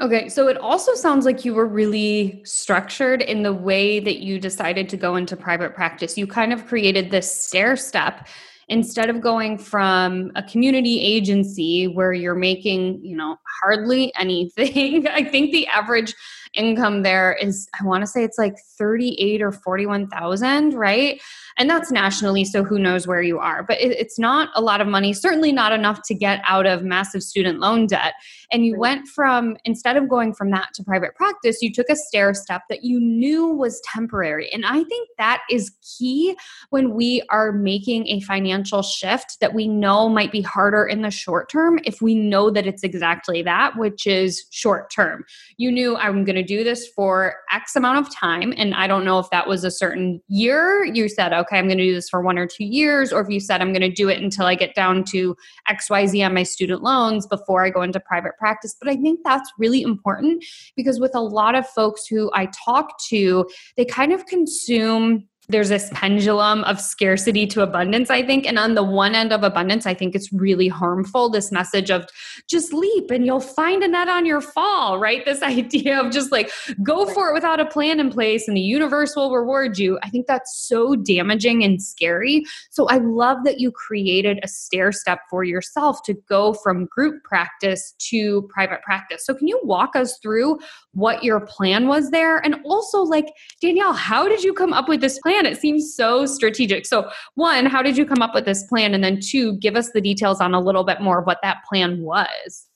Okay, 0.00 0.28
so 0.28 0.49
it 0.49 0.58
also 0.58 0.94
sounds 0.94 1.25
like 1.25 1.44
you 1.44 1.54
were 1.54 1.66
really 1.66 2.42
structured 2.44 3.23
in 3.23 3.44
the 3.44 3.52
way 3.52 4.00
that 4.00 4.18
you 4.18 4.40
decided 4.40 4.88
to 4.88 4.96
go 4.96 5.14
into 5.14 5.37
private 5.37 5.75
practice. 5.75 6.18
You 6.18 6.26
kind 6.26 6.52
of 6.52 6.66
created 6.66 7.11
this 7.11 7.30
stair 7.30 7.76
step 7.76 8.26
instead 8.68 9.11
of 9.11 9.21
going 9.21 9.59
from 9.59 10.33
a 10.37 10.42
community 10.42 11.00
agency 11.00 11.87
where 11.87 12.12
you're 12.12 12.35
making, 12.35 13.04
you 13.04 13.16
know, 13.16 13.38
hardly 13.61 14.14
anything. 14.16 15.06
I 15.09 15.25
think 15.25 15.52
the 15.52 15.66
average 15.68 16.14
income 16.54 17.02
there 17.02 17.32
is 17.34 17.68
I 17.78 17.84
want 17.84 18.02
to 18.02 18.06
say 18.06 18.25
it's 18.25 18.38
like 18.38 18.56
38 18.78 19.42
or 19.42 19.52
41,000, 19.52 20.75
right? 20.75 21.20
And 21.56 21.70
that's 21.70 21.92
nationally, 21.92 22.44
so 22.44 22.64
who 22.64 22.78
knows 22.78 23.06
where 23.06 23.23
you 23.23 23.38
are. 23.38 23.62
But 23.62 23.80
it, 23.80 23.92
it's 23.92 24.18
not 24.18 24.49
a 24.54 24.61
lot 24.61 24.80
of 24.80 24.88
money, 24.88 25.12
certainly 25.12 25.52
not 25.52 25.73
enough 25.73 26.00
to 26.06 26.14
get 26.14 26.40
out 26.46 26.66
of 26.66 26.82
massive 26.82 27.23
student 27.23 27.61
loan 27.61 27.87
debt. 27.87 28.14
And 28.50 28.66
you 28.66 28.76
went 28.78 29.06
from, 29.08 29.56
instead 29.64 29.96
of 29.96 30.08
going 30.08 30.34
from 30.34 30.50
that 30.50 30.70
to 30.75 30.84
private 30.84 31.14
practice, 31.14 31.62
you 31.62 31.73
took 31.73 31.88
a 31.88 31.96
stair 31.96 32.34
step 32.34 32.62
that 32.68 32.84
you 32.84 32.99
knew 33.00 33.46
was 33.46 33.80
temporary. 33.92 34.52
And 34.52 34.66
I 34.66 34.82
think 34.84 35.08
that 35.18 35.42
is 35.50 35.73
key 35.99 36.37
when 36.70 36.94
we 36.94 37.23
are 37.30 37.52
making 37.52 38.08
a 38.08 38.20
financial 38.20 38.82
shift 38.82 39.38
that 39.40 39.54
we 39.54 39.68
know 39.68 40.08
might 40.08 40.32
be 40.32 40.42
harder 40.42 40.84
in 40.84 41.02
the 41.02 41.11
short 41.11 41.49
term 41.50 41.78
if 41.84 42.02
we 42.02 42.14
know 42.14 42.50
that 42.50 42.66
it's 42.66 42.82
exactly 42.82 43.42
that, 43.42 43.76
which 43.76 44.06
is 44.06 44.44
short 44.50 44.90
term. 44.90 45.25
You 45.56 45.70
knew 45.70 45.96
I'm 45.96 46.25
going 46.25 46.37
to 46.37 46.42
do 46.44 46.62
this 46.62 46.86
for 46.88 47.34
X 47.50 47.76
amount 47.76 47.98
of 47.98 48.14
time. 48.14 48.52
And 48.56 48.74
I 48.74 48.86
don't 48.86 49.04
know 49.04 49.18
if 49.18 49.28
that 49.30 49.48
was 49.48 49.64
a 49.64 49.70
certain 49.70 50.20
year. 50.28 50.84
You 50.84 51.08
said, 51.08 51.32
okay, 51.32 51.58
I'm 51.58 51.66
going 51.66 51.78
to 51.78 51.84
do 51.84 51.94
this 51.94 52.08
for 52.08 52.22
one 52.22 52.38
or 52.38 52.46
two 52.46 52.64
years, 52.64 53.12
or 53.12 53.20
if 53.20 53.28
you 53.28 53.40
said, 53.40 53.60
I'm 53.60 53.72
going 53.72 53.82
to 53.82 53.90
do 53.90 54.08
it 54.08 54.22
until 54.22 54.46
I 54.46 54.54
get 54.54 54.74
down 54.74 55.04
to 55.04 55.36
XYZ 55.68 56.24
on 56.24 56.34
my 56.34 56.42
student 56.42 56.82
loans 56.82 57.26
before 57.26 57.64
I 57.64 57.70
go 57.70 57.82
into 57.82 58.00
private 58.00 58.32
practice. 58.38 58.76
But 58.80 58.90
I 58.90 58.96
think 58.96 59.20
that's 59.24 59.50
really 59.58 59.82
important 59.82 60.44
because 60.76 61.00
with 61.00 61.14
a 61.14 61.20
lot 61.20 61.54
of 61.54 61.66
folks 61.68 62.06
who 62.06 62.30
I 62.34 62.48
talk 62.64 62.90
to, 63.08 63.48
they 63.76 63.84
kind 63.84 64.12
of 64.12 64.26
consume 64.26 65.28
there's 65.48 65.68
this 65.68 65.90
pendulum 65.92 66.64
of 66.64 66.80
scarcity 66.80 67.46
to 67.48 67.62
abundance, 67.62 68.10
I 68.10 68.22
think. 68.22 68.46
And 68.46 68.58
on 68.58 68.74
the 68.74 68.82
one 68.82 69.14
end 69.14 69.32
of 69.32 69.42
abundance, 69.42 69.86
I 69.86 69.92
think 69.92 70.14
it's 70.14 70.32
really 70.32 70.68
harmful. 70.68 71.28
This 71.28 71.52
message 71.52 71.90
of 71.90 72.06
just 72.48 72.72
leap 72.72 73.10
and 73.10 73.26
you'll 73.26 73.40
find 73.40 73.82
a 73.82 73.88
net 73.88 74.08
on 74.08 74.24
your 74.24 74.40
fall, 74.40 74.98
right? 74.98 75.24
This 75.24 75.42
idea 75.54 76.00
of 76.00 76.12
just 76.12 76.32
like 76.32 76.50
go 76.82 77.06
for 77.06 77.30
it 77.30 77.34
without 77.34 77.60
a 77.60 77.66
plan 77.66 78.00
in 78.00 78.10
place 78.10 78.48
and 78.48 78.56
the 78.56 78.62
universe 78.62 79.14
will 79.14 79.34
reward 79.34 79.78
you. 79.78 79.98
I 80.02 80.08
think 80.08 80.26
that's 80.26 80.66
so 80.66 80.96
damaging 80.96 81.62
and 81.62 81.82
scary. 81.82 82.44
So 82.70 82.86
I 82.88 82.96
love 82.96 83.38
that 83.44 83.60
you 83.60 83.70
created 83.70 84.40
a 84.42 84.48
stair 84.48 84.92
step 84.92 85.20
for 85.28 85.44
yourself 85.44 86.02
to 86.04 86.14
go 86.28 86.54
from 86.54 86.86
group 86.86 87.22
practice 87.24 87.94
to 88.10 88.48
private 88.52 88.82
practice. 88.82 89.26
So 89.26 89.34
can 89.34 89.46
you 89.48 89.60
walk 89.62 89.94
us 89.94 90.18
through 90.18 90.58
what 90.92 91.22
your 91.22 91.40
plan 91.40 91.86
was 91.86 92.10
there? 92.10 92.38
And 92.38 92.56
also, 92.64 93.02
like, 93.02 93.26
Danielle, 93.60 93.92
how 93.92 94.28
did 94.28 94.42
you 94.42 94.54
come 94.54 94.72
up 94.72 94.88
with 94.88 95.00
this 95.00 95.18
plan? 95.18 95.34
Plan? 95.35 95.53
It 95.53 95.61
seems 95.61 95.95
so 95.95 96.26
strategic. 96.26 96.87
So, 96.87 97.11
one, 97.35 97.67
how 97.67 97.83
did 97.83 97.97
you 97.97 98.07
come 98.07 98.23
up 98.23 98.35
with 98.35 98.45
this 98.45 98.64
plan? 98.64 98.95
And 98.95 99.03
then, 99.03 99.21
two, 99.21 99.57
give 99.59 99.76
us 99.76 99.91
the 99.91 100.00
details 100.00 100.41
on 100.41 100.55
a 100.55 100.61
little 100.61 100.85
bit 100.85 101.00
more 101.00 101.21
of 101.21 101.26
what 101.26 101.38
that 101.43 101.64
plan 101.69 102.03
was. 102.03 102.67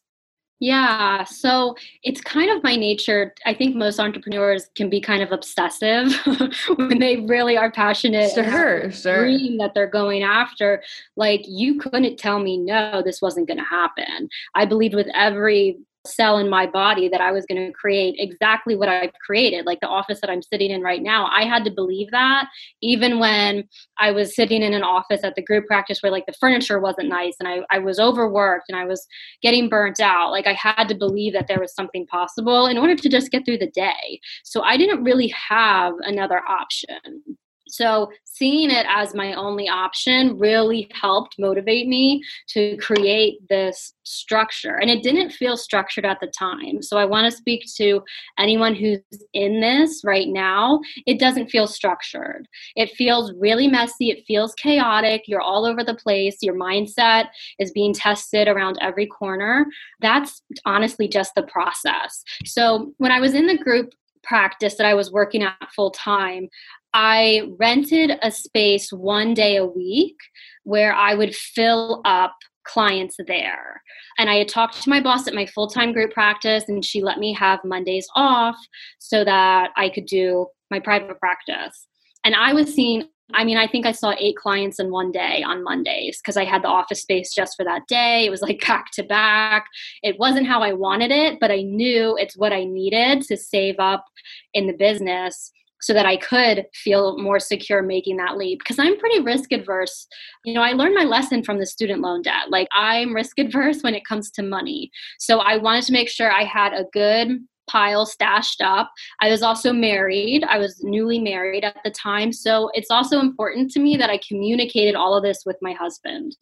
Yeah, 0.60 1.22
so 1.22 1.76
it's 2.02 2.20
kind 2.20 2.50
of 2.50 2.64
my 2.64 2.74
nature. 2.74 3.32
I 3.46 3.54
think 3.54 3.76
most 3.76 4.00
entrepreneurs 4.00 4.68
can 4.74 4.90
be 4.90 5.00
kind 5.00 5.22
of 5.22 5.30
obsessive 5.30 6.12
when 6.76 6.98
they 6.98 7.18
really 7.18 7.56
are 7.56 7.70
passionate. 7.70 8.32
Sure, 8.32 8.90
sure. 8.90 9.20
Dream 9.20 9.58
that 9.58 9.74
they're 9.74 9.86
going 9.86 10.24
after. 10.24 10.82
Like 11.16 11.42
you 11.46 11.78
couldn't 11.78 12.16
tell 12.16 12.40
me 12.40 12.58
no, 12.58 13.02
this 13.04 13.22
wasn't 13.22 13.46
going 13.46 13.58
to 13.58 13.64
happen. 13.64 14.28
I 14.56 14.64
believed 14.64 14.96
with 14.96 15.06
every 15.14 15.78
cell 16.08 16.38
in 16.38 16.48
my 16.48 16.66
body 16.66 17.08
that 17.08 17.20
I 17.20 17.32
was 17.32 17.46
going 17.46 17.64
to 17.64 17.72
create 17.72 18.16
exactly 18.18 18.76
what 18.76 18.88
I've 18.88 19.12
created, 19.24 19.66
like 19.66 19.80
the 19.80 19.88
office 19.88 20.20
that 20.20 20.30
I'm 20.30 20.42
sitting 20.42 20.70
in 20.70 20.82
right 20.82 21.02
now. 21.02 21.26
I 21.26 21.44
had 21.44 21.64
to 21.64 21.70
believe 21.70 22.10
that 22.10 22.48
even 22.82 23.18
when 23.18 23.64
I 23.98 24.10
was 24.10 24.34
sitting 24.34 24.62
in 24.62 24.74
an 24.74 24.82
office 24.82 25.24
at 25.24 25.34
the 25.34 25.42
group 25.42 25.66
practice 25.66 26.02
where 26.02 26.12
like 26.12 26.26
the 26.26 26.34
furniture 26.40 26.80
wasn't 26.80 27.08
nice 27.08 27.36
and 27.40 27.48
I, 27.48 27.60
I 27.70 27.78
was 27.78 27.98
overworked 27.98 28.66
and 28.68 28.78
I 28.78 28.84
was 28.84 29.06
getting 29.42 29.68
burnt 29.68 30.00
out. 30.00 30.30
Like 30.30 30.46
I 30.46 30.54
had 30.54 30.88
to 30.88 30.94
believe 30.94 31.32
that 31.34 31.48
there 31.48 31.60
was 31.60 31.74
something 31.74 32.06
possible 32.06 32.66
in 32.66 32.78
order 32.78 32.96
to 32.96 33.08
just 33.08 33.30
get 33.30 33.44
through 33.44 33.58
the 33.58 33.70
day. 33.70 34.20
So 34.44 34.62
I 34.62 34.76
didn't 34.76 35.04
really 35.04 35.28
have 35.48 35.94
another 36.00 36.40
option. 36.48 37.38
So, 37.70 38.10
seeing 38.38 38.70
it 38.70 38.86
as 38.88 39.14
my 39.14 39.34
only 39.34 39.68
option 39.68 40.38
really 40.38 40.90
helped 40.92 41.36
motivate 41.38 41.88
me 41.88 42.22
to 42.48 42.76
create 42.78 43.46
this 43.48 43.94
structure. 44.04 44.76
And 44.76 44.90
it 44.90 45.02
didn't 45.02 45.30
feel 45.30 45.56
structured 45.56 46.06
at 46.06 46.20
the 46.20 46.28
time. 46.28 46.82
So, 46.82 46.96
I 46.96 47.04
want 47.04 47.30
to 47.30 47.36
speak 47.36 47.64
to 47.76 48.02
anyone 48.38 48.74
who's 48.74 49.00
in 49.34 49.60
this 49.60 50.02
right 50.04 50.28
now. 50.28 50.80
It 51.06 51.18
doesn't 51.18 51.50
feel 51.50 51.66
structured. 51.66 52.48
It 52.76 52.90
feels 52.90 53.32
really 53.38 53.68
messy. 53.68 54.10
It 54.10 54.24
feels 54.26 54.54
chaotic. 54.54 55.22
You're 55.26 55.40
all 55.40 55.66
over 55.66 55.84
the 55.84 55.94
place. 55.94 56.38
Your 56.42 56.54
mindset 56.54 57.26
is 57.58 57.72
being 57.72 57.92
tested 57.92 58.48
around 58.48 58.78
every 58.80 59.06
corner. 59.06 59.66
That's 60.00 60.42
honestly 60.64 61.08
just 61.08 61.34
the 61.34 61.42
process. 61.42 62.22
So, 62.44 62.92
when 62.98 63.12
I 63.12 63.20
was 63.20 63.34
in 63.34 63.46
the 63.46 63.58
group 63.58 63.92
practice 64.22 64.74
that 64.74 64.86
I 64.86 64.94
was 64.94 65.10
working 65.10 65.42
at 65.42 65.56
full 65.74 65.90
time, 65.90 66.48
I 66.94 67.50
rented 67.58 68.18
a 68.22 68.30
space 68.30 68.92
one 68.92 69.34
day 69.34 69.56
a 69.56 69.66
week 69.66 70.16
where 70.64 70.92
I 70.92 71.14
would 71.14 71.34
fill 71.34 72.00
up 72.04 72.34
clients 72.64 73.16
there. 73.26 73.82
And 74.18 74.28
I 74.28 74.36
had 74.36 74.48
talked 74.48 74.82
to 74.82 74.90
my 74.90 75.00
boss 75.00 75.26
at 75.26 75.34
my 75.34 75.46
full 75.46 75.68
time 75.68 75.92
group 75.92 76.12
practice, 76.12 76.64
and 76.68 76.84
she 76.84 77.02
let 77.02 77.18
me 77.18 77.32
have 77.34 77.60
Mondays 77.64 78.06
off 78.14 78.56
so 78.98 79.24
that 79.24 79.70
I 79.76 79.88
could 79.88 80.06
do 80.06 80.46
my 80.70 80.78
private 80.78 81.18
practice. 81.18 81.86
And 82.24 82.34
I 82.34 82.52
was 82.52 82.74
seeing, 82.74 83.08
I 83.32 83.44
mean, 83.44 83.56
I 83.56 83.66
think 83.66 83.86
I 83.86 83.92
saw 83.92 84.14
eight 84.18 84.36
clients 84.36 84.78
in 84.78 84.90
one 84.90 85.12
day 85.12 85.42
on 85.42 85.64
Mondays 85.64 86.20
because 86.20 86.36
I 86.36 86.44
had 86.44 86.62
the 86.62 86.68
office 86.68 87.02
space 87.02 87.34
just 87.34 87.56
for 87.56 87.64
that 87.64 87.82
day. 87.88 88.26
It 88.26 88.30
was 88.30 88.42
like 88.42 88.60
back 88.66 88.86
to 88.94 89.02
back. 89.02 89.66
It 90.02 90.18
wasn't 90.18 90.46
how 90.46 90.62
I 90.62 90.72
wanted 90.72 91.10
it, 91.10 91.38
but 91.40 91.50
I 91.50 91.62
knew 91.62 92.16
it's 92.18 92.36
what 92.36 92.52
I 92.52 92.64
needed 92.64 93.22
to 93.22 93.36
save 93.36 93.76
up 93.78 94.04
in 94.52 94.66
the 94.66 94.74
business 94.74 95.52
so 95.80 95.92
that 95.94 96.06
I 96.06 96.16
could 96.16 96.66
feel 96.74 97.18
more 97.18 97.40
secure 97.40 97.82
making 97.82 98.16
that 98.18 98.36
leap 98.36 98.60
because 98.60 98.78
I'm 98.78 98.98
pretty 98.98 99.20
risk 99.20 99.52
adverse. 99.52 100.06
You 100.44 100.54
know, 100.54 100.62
I 100.62 100.72
learned 100.72 100.94
my 100.94 101.04
lesson 101.04 101.42
from 101.42 101.58
the 101.58 101.66
student 101.66 102.00
loan 102.00 102.22
debt. 102.22 102.50
Like 102.50 102.68
I'm 102.72 103.14
risk 103.14 103.38
adverse 103.38 103.82
when 103.82 103.94
it 103.94 104.04
comes 104.04 104.30
to 104.32 104.42
money. 104.42 104.90
So 105.18 105.38
I 105.38 105.56
wanted 105.56 105.84
to 105.84 105.92
make 105.92 106.08
sure 106.08 106.32
I 106.32 106.44
had 106.44 106.72
a 106.72 106.86
good 106.92 107.40
pile 107.68 108.06
stashed 108.06 108.60
up. 108.60 108.90
I 109.20 109.28
was 109.28 109.42
also 109.42 109.72
married. 109.72 110.42
I 110.44 110.58
was 110.58 110.82
newly 110.82 111.18
married 111.18 111.64
at 111.64 111.76
the 111.84 111.90
time. 111.90 112.32
So 112.32 112.70
it's 112.74 112.90
also 112.90 113.20
important 113.20 113.70
to 113.72 113.80
me 113.80 113.96
that 113.96 114.10
I 114.10 114.18
communicated 114.26 114.94
all 114.94 115.16
of 115.16 115.22
this 115.22 115.42
with 115.46 115.56
my 115.62 115.72
husband. 115.72 116.36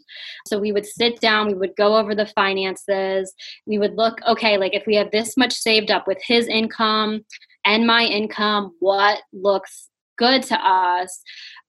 So 0.47 0.59
we 0.59 0.73
would 0.73 0.87
sit 0.87 1.21
down, 1.21 1.49
we 1.49 1.55
would 1.55 1.77
go 1.77 1.97
over 1.97 2.15
the 2.15 2.27
finances. 2.27 3.35
We 3.67 3.79
would 3.79 3.97
look, 3.97 4.19
okay, 4.27 4.57
like 4.57 4.75
if 4.75 4.87
we 4.87 4.95
have 4.95 5.11
this 5.11 5.37
much 5.37 5.53
saved 5.53 5.91
up 5.91 6.07
with 6.07 6.19
his 6.25 6.47
income, 6.47 7.23
and 7.67 7.87
my 7.87 8.05
income, 8.05 8.73
what 8.81 9.21
looks 9.33 9.91
good 10.17 10.43
to 10.45 10.55
us 10.55 11.23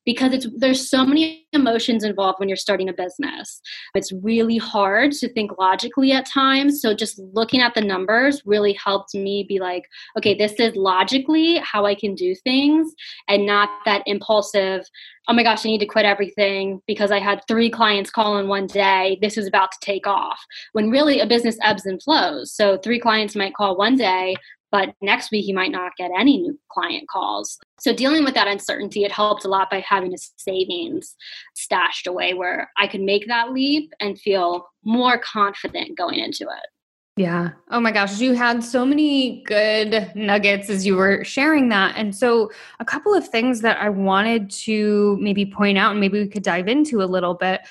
because 0.07 0.31
it's 0.31 0.47
there's 0.55 0.89
so 0.89 1.05
many 1.05 1.45
emotions 1.51 2.01
involved 2.01 2.39
when 2.39 2.47
you're 2.47 2.55
starting 2.55 2.87
a 2.87 2.93
business. 2.93 3.59
It's 3.93 4.13
really 4.23 4.57
hard 4.57 5.11
to 5.11 5.27
think 5.33 5.51
logically 5.59 6.13
at 6.13 6.25
times. 6.25 6.81
So 6.81 6.95
just 6.95 7.19
looking 7.19 7.61
at 7.61 7.75
the 7.75 7.81
numbers 7.81 8.41
really 8.45 8.71
helped 8.71 9.13
me 9.13 9.45
be 9.47 9.59
like, 9.59 9.83
okay, 10.17 10.33
this 10.33 10.53
is 10.53 10.77
logically 10.77 11.57
how 11.57 11.85
I 11.85 11.93
can 11.93 12.15
do 12.15 12.33
things 12.35 12.93
and 13.27 13.45
not 13.45 13.69
that 13.83 14.01
impulsive, 14.05 14.85
oh 15.27 15.33
my 15.33 15.43
gosh, 15.43 15.65
I 15.65 15.69
need 15.69 15.79
to 15.79 15.85
quit 15.85 16.05
everything 16.05 16.81
because 16.87 17.11
I 17.11 17.19
had 17.19 17.41
three 17.45 17.69
clients 17.69 18.09
call 18.09 18.37
in 18.37 18.47
one 18.47 18.67
day. 18.67 19.19
This 19.21 19.37
is 19.37 19.45
about 19.45 19.73
to 19.73 19.77
take 19.81 20.07
off. 20.07 20.39
When 20.71 20.89
really 20.89 21.19
a 21.19 21.27
business 21.27 21.57
ebbs 21.61 21.85
and 21.85 22.01
flows. 22.01 22.53
So 22.53 22.77
three 22.77 22.99
clients 22.99 23.35
might 23.35 23.55
call 23.55 23.75
one 23.75 23.97
day, 23.97 24.37
but 24.71 24.93
next 25.01 25.31
week 25.31 25.47
you 25.47 25.53
might 25.53 25.71
not 25.71 25.93
get 25.97 26.11
any 26.17 26.37
new 26.37 26.59
client 26.69 27.07
calls. 27.09 27.57
So 27.79 27.93
dealing 27.93 28.23
with 28.23 28.33
that 28.33 28.47
uncertainty, 28.47 29.03
it 29.03 29.11
helped 29.11 29.45
a 29.45 29.47
lot 29.47 29.69
by 29.69 29.79
having 29.79 30.13
a 30.13 30.17
savings 30.37 31.15
stashed 31.55 32.07
away 32.07 32.33
where 32.33 32.71
I 32.77 32.87
could 32.87 33.01
make 33.01 33.27
that 33.27 33.51
leap 33.51 33.91
and 33.99 34.19
feel 34.19 34.67
more 34.83 35.17
confident 35.17 35.97
going 35.97 36.19
into 36.19 36.43
it. 36.43 36.67
Yeah. 37.17 37.49
Oh 37.71 37.79
my 37.79 37.91
gosh. 37.91 38.19
You 38.19 38.33
had 38.33 38.63
so 38.63 38.85
many 38.85 39.41
good 39.43 40.11
nuggets 40.15 40.69
as 40.69 40.85
you 40.85 40.95
were 40.95 41.23
sharing 41.23 41.69
that. 41.69 41.95
And 41.97 42.15
so, 42.15 42.51
a 42.79 42.85
couple 42.85 43.15
of 43.15 43.27
things 43.27 43.61
that 43.61 43.81
I 43.81 43.89
wanted 43.89 44.51
to 44.51 45.17
maybe 45.19 45.43
point 45.43 45.79
out 45.79 45.91
and 45.91 45.99
maybe 45.99 46.19
we 46.19 46.27
could 46.27 46.43
dive 46.43 46.67
into 46.67 47.01
a 47.01 47.05
little 47.05 47.33
bit 47.33 47.61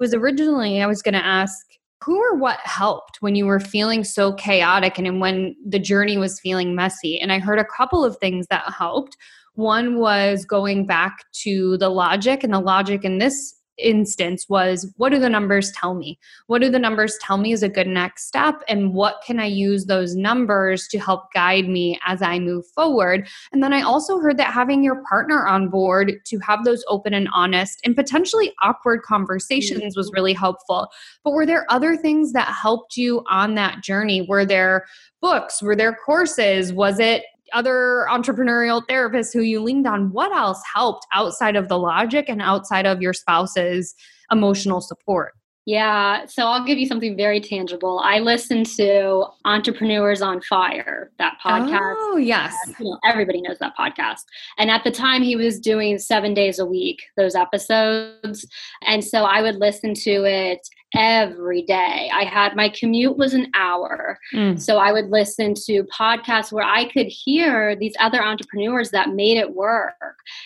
was 0.00 0.12
originally 0.12 0.82
I 0.82 0.86
was 0.86 1.02
going 1.02 1.14
to 1.14 1.24
ask 1.24 1.65
who 2.04 2.18
or 2.18 2.36
what 2.36 2.58
helped 2.60 3.18
when 3.20 3.34
you 3.34 3.46
were 3.46 3.60
feeling 3.60 4.04
so 4.04 4.32
chaotic 4.34 4.98
and 4.98 5.20
when 5.20 5.56
the 5.66 5.78
journey 5.78 6.18
was 6.18 6.40
feeling 6.40 6.74
messy? 6.74 7.20
And 7.20 7.32
I 7.32 7.38
heard 7.38 7.58
a 7.58 7.64
couple 7.64 8.04
of 8.04 8.16
things 8.18 8.46
that 8.50 8.72
helped. 8.72 9.16
One 9.54 9.98
was 9.98 10.44
going 10.44 10.86
back 10.86 11.24
to 11.44 11.78
the 11.78 11.88
logic, 11.88 12.44
and 12.44 12.52
the 12.52 12.60
logic 12.60 13.04
in 13.04 13.18
this 13.18 13.54
instance 13.78 14.48
was 14.48 14.92
what 14.96 15.10
do 15.10 15.18
the 15.18 15.28
numbers 15.28 15.72
tell 15.72 15.94
me? 15.94 16.18
What 16.46 16.62
do 16.62 16.70
the 16.70 16.78
numbers 16.78 17.18
tell 17.20 17.36
me 17.36 17.52
is 17.52 17.62
a 17.62 17.68
good 17.68 17.86
next 17.86 18.26
step? 18.26 18.62
And 18.68 18.94
what 18.94 19.22
can 19.24 19.38
I 19.38 19.46
use 19.46 19.86
those 19.86 20.14
numbers 20.14 20.88
to 20.88 20.98
help 20.98 21.32
guide 21.32 21.68
me 21.68 21.98
as 22.06 22.22
I 22.22 22.38
move 22.38 22.66
forward? 22.68 23.28
And 23.52 23.62
then 23.62 23.72
I 23.72 23.82
also 23.82 24.18
heard 24.18 24.38
that 24.38 24.52
having 24.52 24.82
your 24.82 25.02
partner 25.08 25.46
on 25.46 25.68
board 25.68 26.14
to 26.24 26.38
have 26.40 26.64
those 26.64 26.84
open 26.88 27.14
and 27.14 27.28
honest 27.34 27.80
and 27.84 27.94
potentially 27.94 28.52
awkward 28.62 29.02
conversations 29.02 29.96
was 29.96 30.10
really 30.12 30.32
helpful. 30.32 30.88
But 31.24 31.32
were 31.32 31.46
there 31.46 31.66
other 31.68 31.96
things 31.96 32.32
that 32.32 32.48
helped 32.48 32.96
you 32.96 33.22
on 33.28 33.54
that 33.54 33.82
journey? 33.82 34.26
Were 34.28 34.44
there 34.44 34.86
books? 35.20 35.62
Were 35.62 35.76
there 35.76 35.94
courses? 35.94 36.72
Was 36.72 36.98
it 36.98 37.24
other 37.52 38.06
entrepreneurial 38.10 38.86
therapists 38.86 39.32
who 39.32 39.40
you 39.40 39.60
leaned 39.62 39.86
on, 39.86 40.12
what 40.12 40.32
else 40.32 40.60
helped 40.72 41.06
outside 41.12 41.56
of 41.56 41.68
the 41.68 41.78
logic 41.78 42.26
and 42.28 42.42
outside 42.42 42.86
of 42.86 43.02
your 43.02 43.12
spouse's 43.12 43.94
emotional 44.30 44.80
support? 44.80 45.32
Yeah, 45.68 46.26
so 46.26 46.46
I'll 46.46 46.64
give 46.64 46.78
you 46.78 46.86
something 46.86 47.16
very 47.16 47.40
tangible. 47.40 48.00
I 48.04 48.20
listened 48.20 48.66
to 48.76 49.24
Entrepreneurs 49.44 50.22
on 50.22 50.40
Fire, 50.40 51.10
that 51.18 51.38
podcast. 51.44 51.96
Oh, 51.98 52.16
yes. 52.16 52.54
you 52.78 52.84
know, 52.84 53.00
everybody 53.04 53.40
knows 53.40 53.58
that 53.58 53.76
podcast. 53.76 54.22
And 54.58 54.70
at 54.70 54.84
the 54.84 54.92
time, 54.92 55.22
he 55.22 55.34
was 55.34 55.58
doing 55.58 55.98
seven 55.98 56.34
days 56.34 56.60
a 56.60 56.64
week, 56.64 57.02
those 57.16 57.34
episodes. 57.34 58.46
And 58.86 59.02
so 59.02 59.24
I 59.24 59.42
would 59.42 59.56
listen 59.56 59.92
to 59.94 60.24
it 60.24 60.68
every 60.94 61.62
day. 61.62 62.10
I 62.12 62.24
had 62.24 62.56
my 62.56 62.68
commute 62.68 63.16
was 63.16 63.34
an 63.34 63.50
hour. 63.54 64.18
Mm. 64.34 64.60
So 64.60 64.78
I 64.78 64.92
would 64.92 65.10
listen 65.10 65.54
to 65.66 65.84
podcasts 65.84 66.52
where 66.52 66.64
I 66.64 66.90
could 66.90 67.06
hear 67.06 67.76
these 67.76 67.94
other 68.00 68.22
entrepreneurs 68.22 68.90
that 68.90 69.10
made 69.10 69.36
it 69.36 69.54
work. 69.54 69.94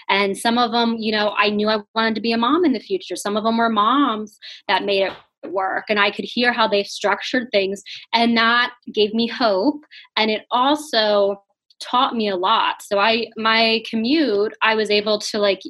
And 0.09 0.37
some 0.37 0.59
of 0.59 0.73
them, 0.73 0.97
you 0.99 1.13
know, 1.13 1.35
I 1.37 1.51
knew 1.51 1.69
I 1.69 1.81
wanted 1.95 2.15
to 2.15 2.21
be 2.21 2.33
a 2.33 2.39
mom 2.39 2.65
in 2.65 2.73
the 2.73 2.81
future. 2.81 3.17
Some 3.17 3.37
of 3.37 3.45
them 3.45 3.59
were 3.59 3.69
moms 3.69 4.39
that 4.69 4.85
made 4.85 5.03
it 5.03 5.13
work 5.51 5.87
and 5.89 5.99
I 5.99 6.11
could 6.11 6.27
hear 6.27 6.53
how 6.53 6.69
they 6.69 6.85
structured 6.85 7.49
things 7.51 7.83
and 8.13 8.37
that 8.37 8.75
gave 8.93 9.15
me 9.15 9.27
hope 9.27 9.83
and 10.17 10.31
it 10.31 10.45
also 10.51 11.43
taught 11.81 12.15
me 12.15 12.29
a 12.29 12.37
lot. 12.37 12.83
So 12.83 12.99
I 12.99 13.29
my 13.37 13.83
commute 13.89 14.55
I 14.63 14.75
was 14.75 14.91
able 14.91 15.19
to 15.19 15.39
like 15.39 15.61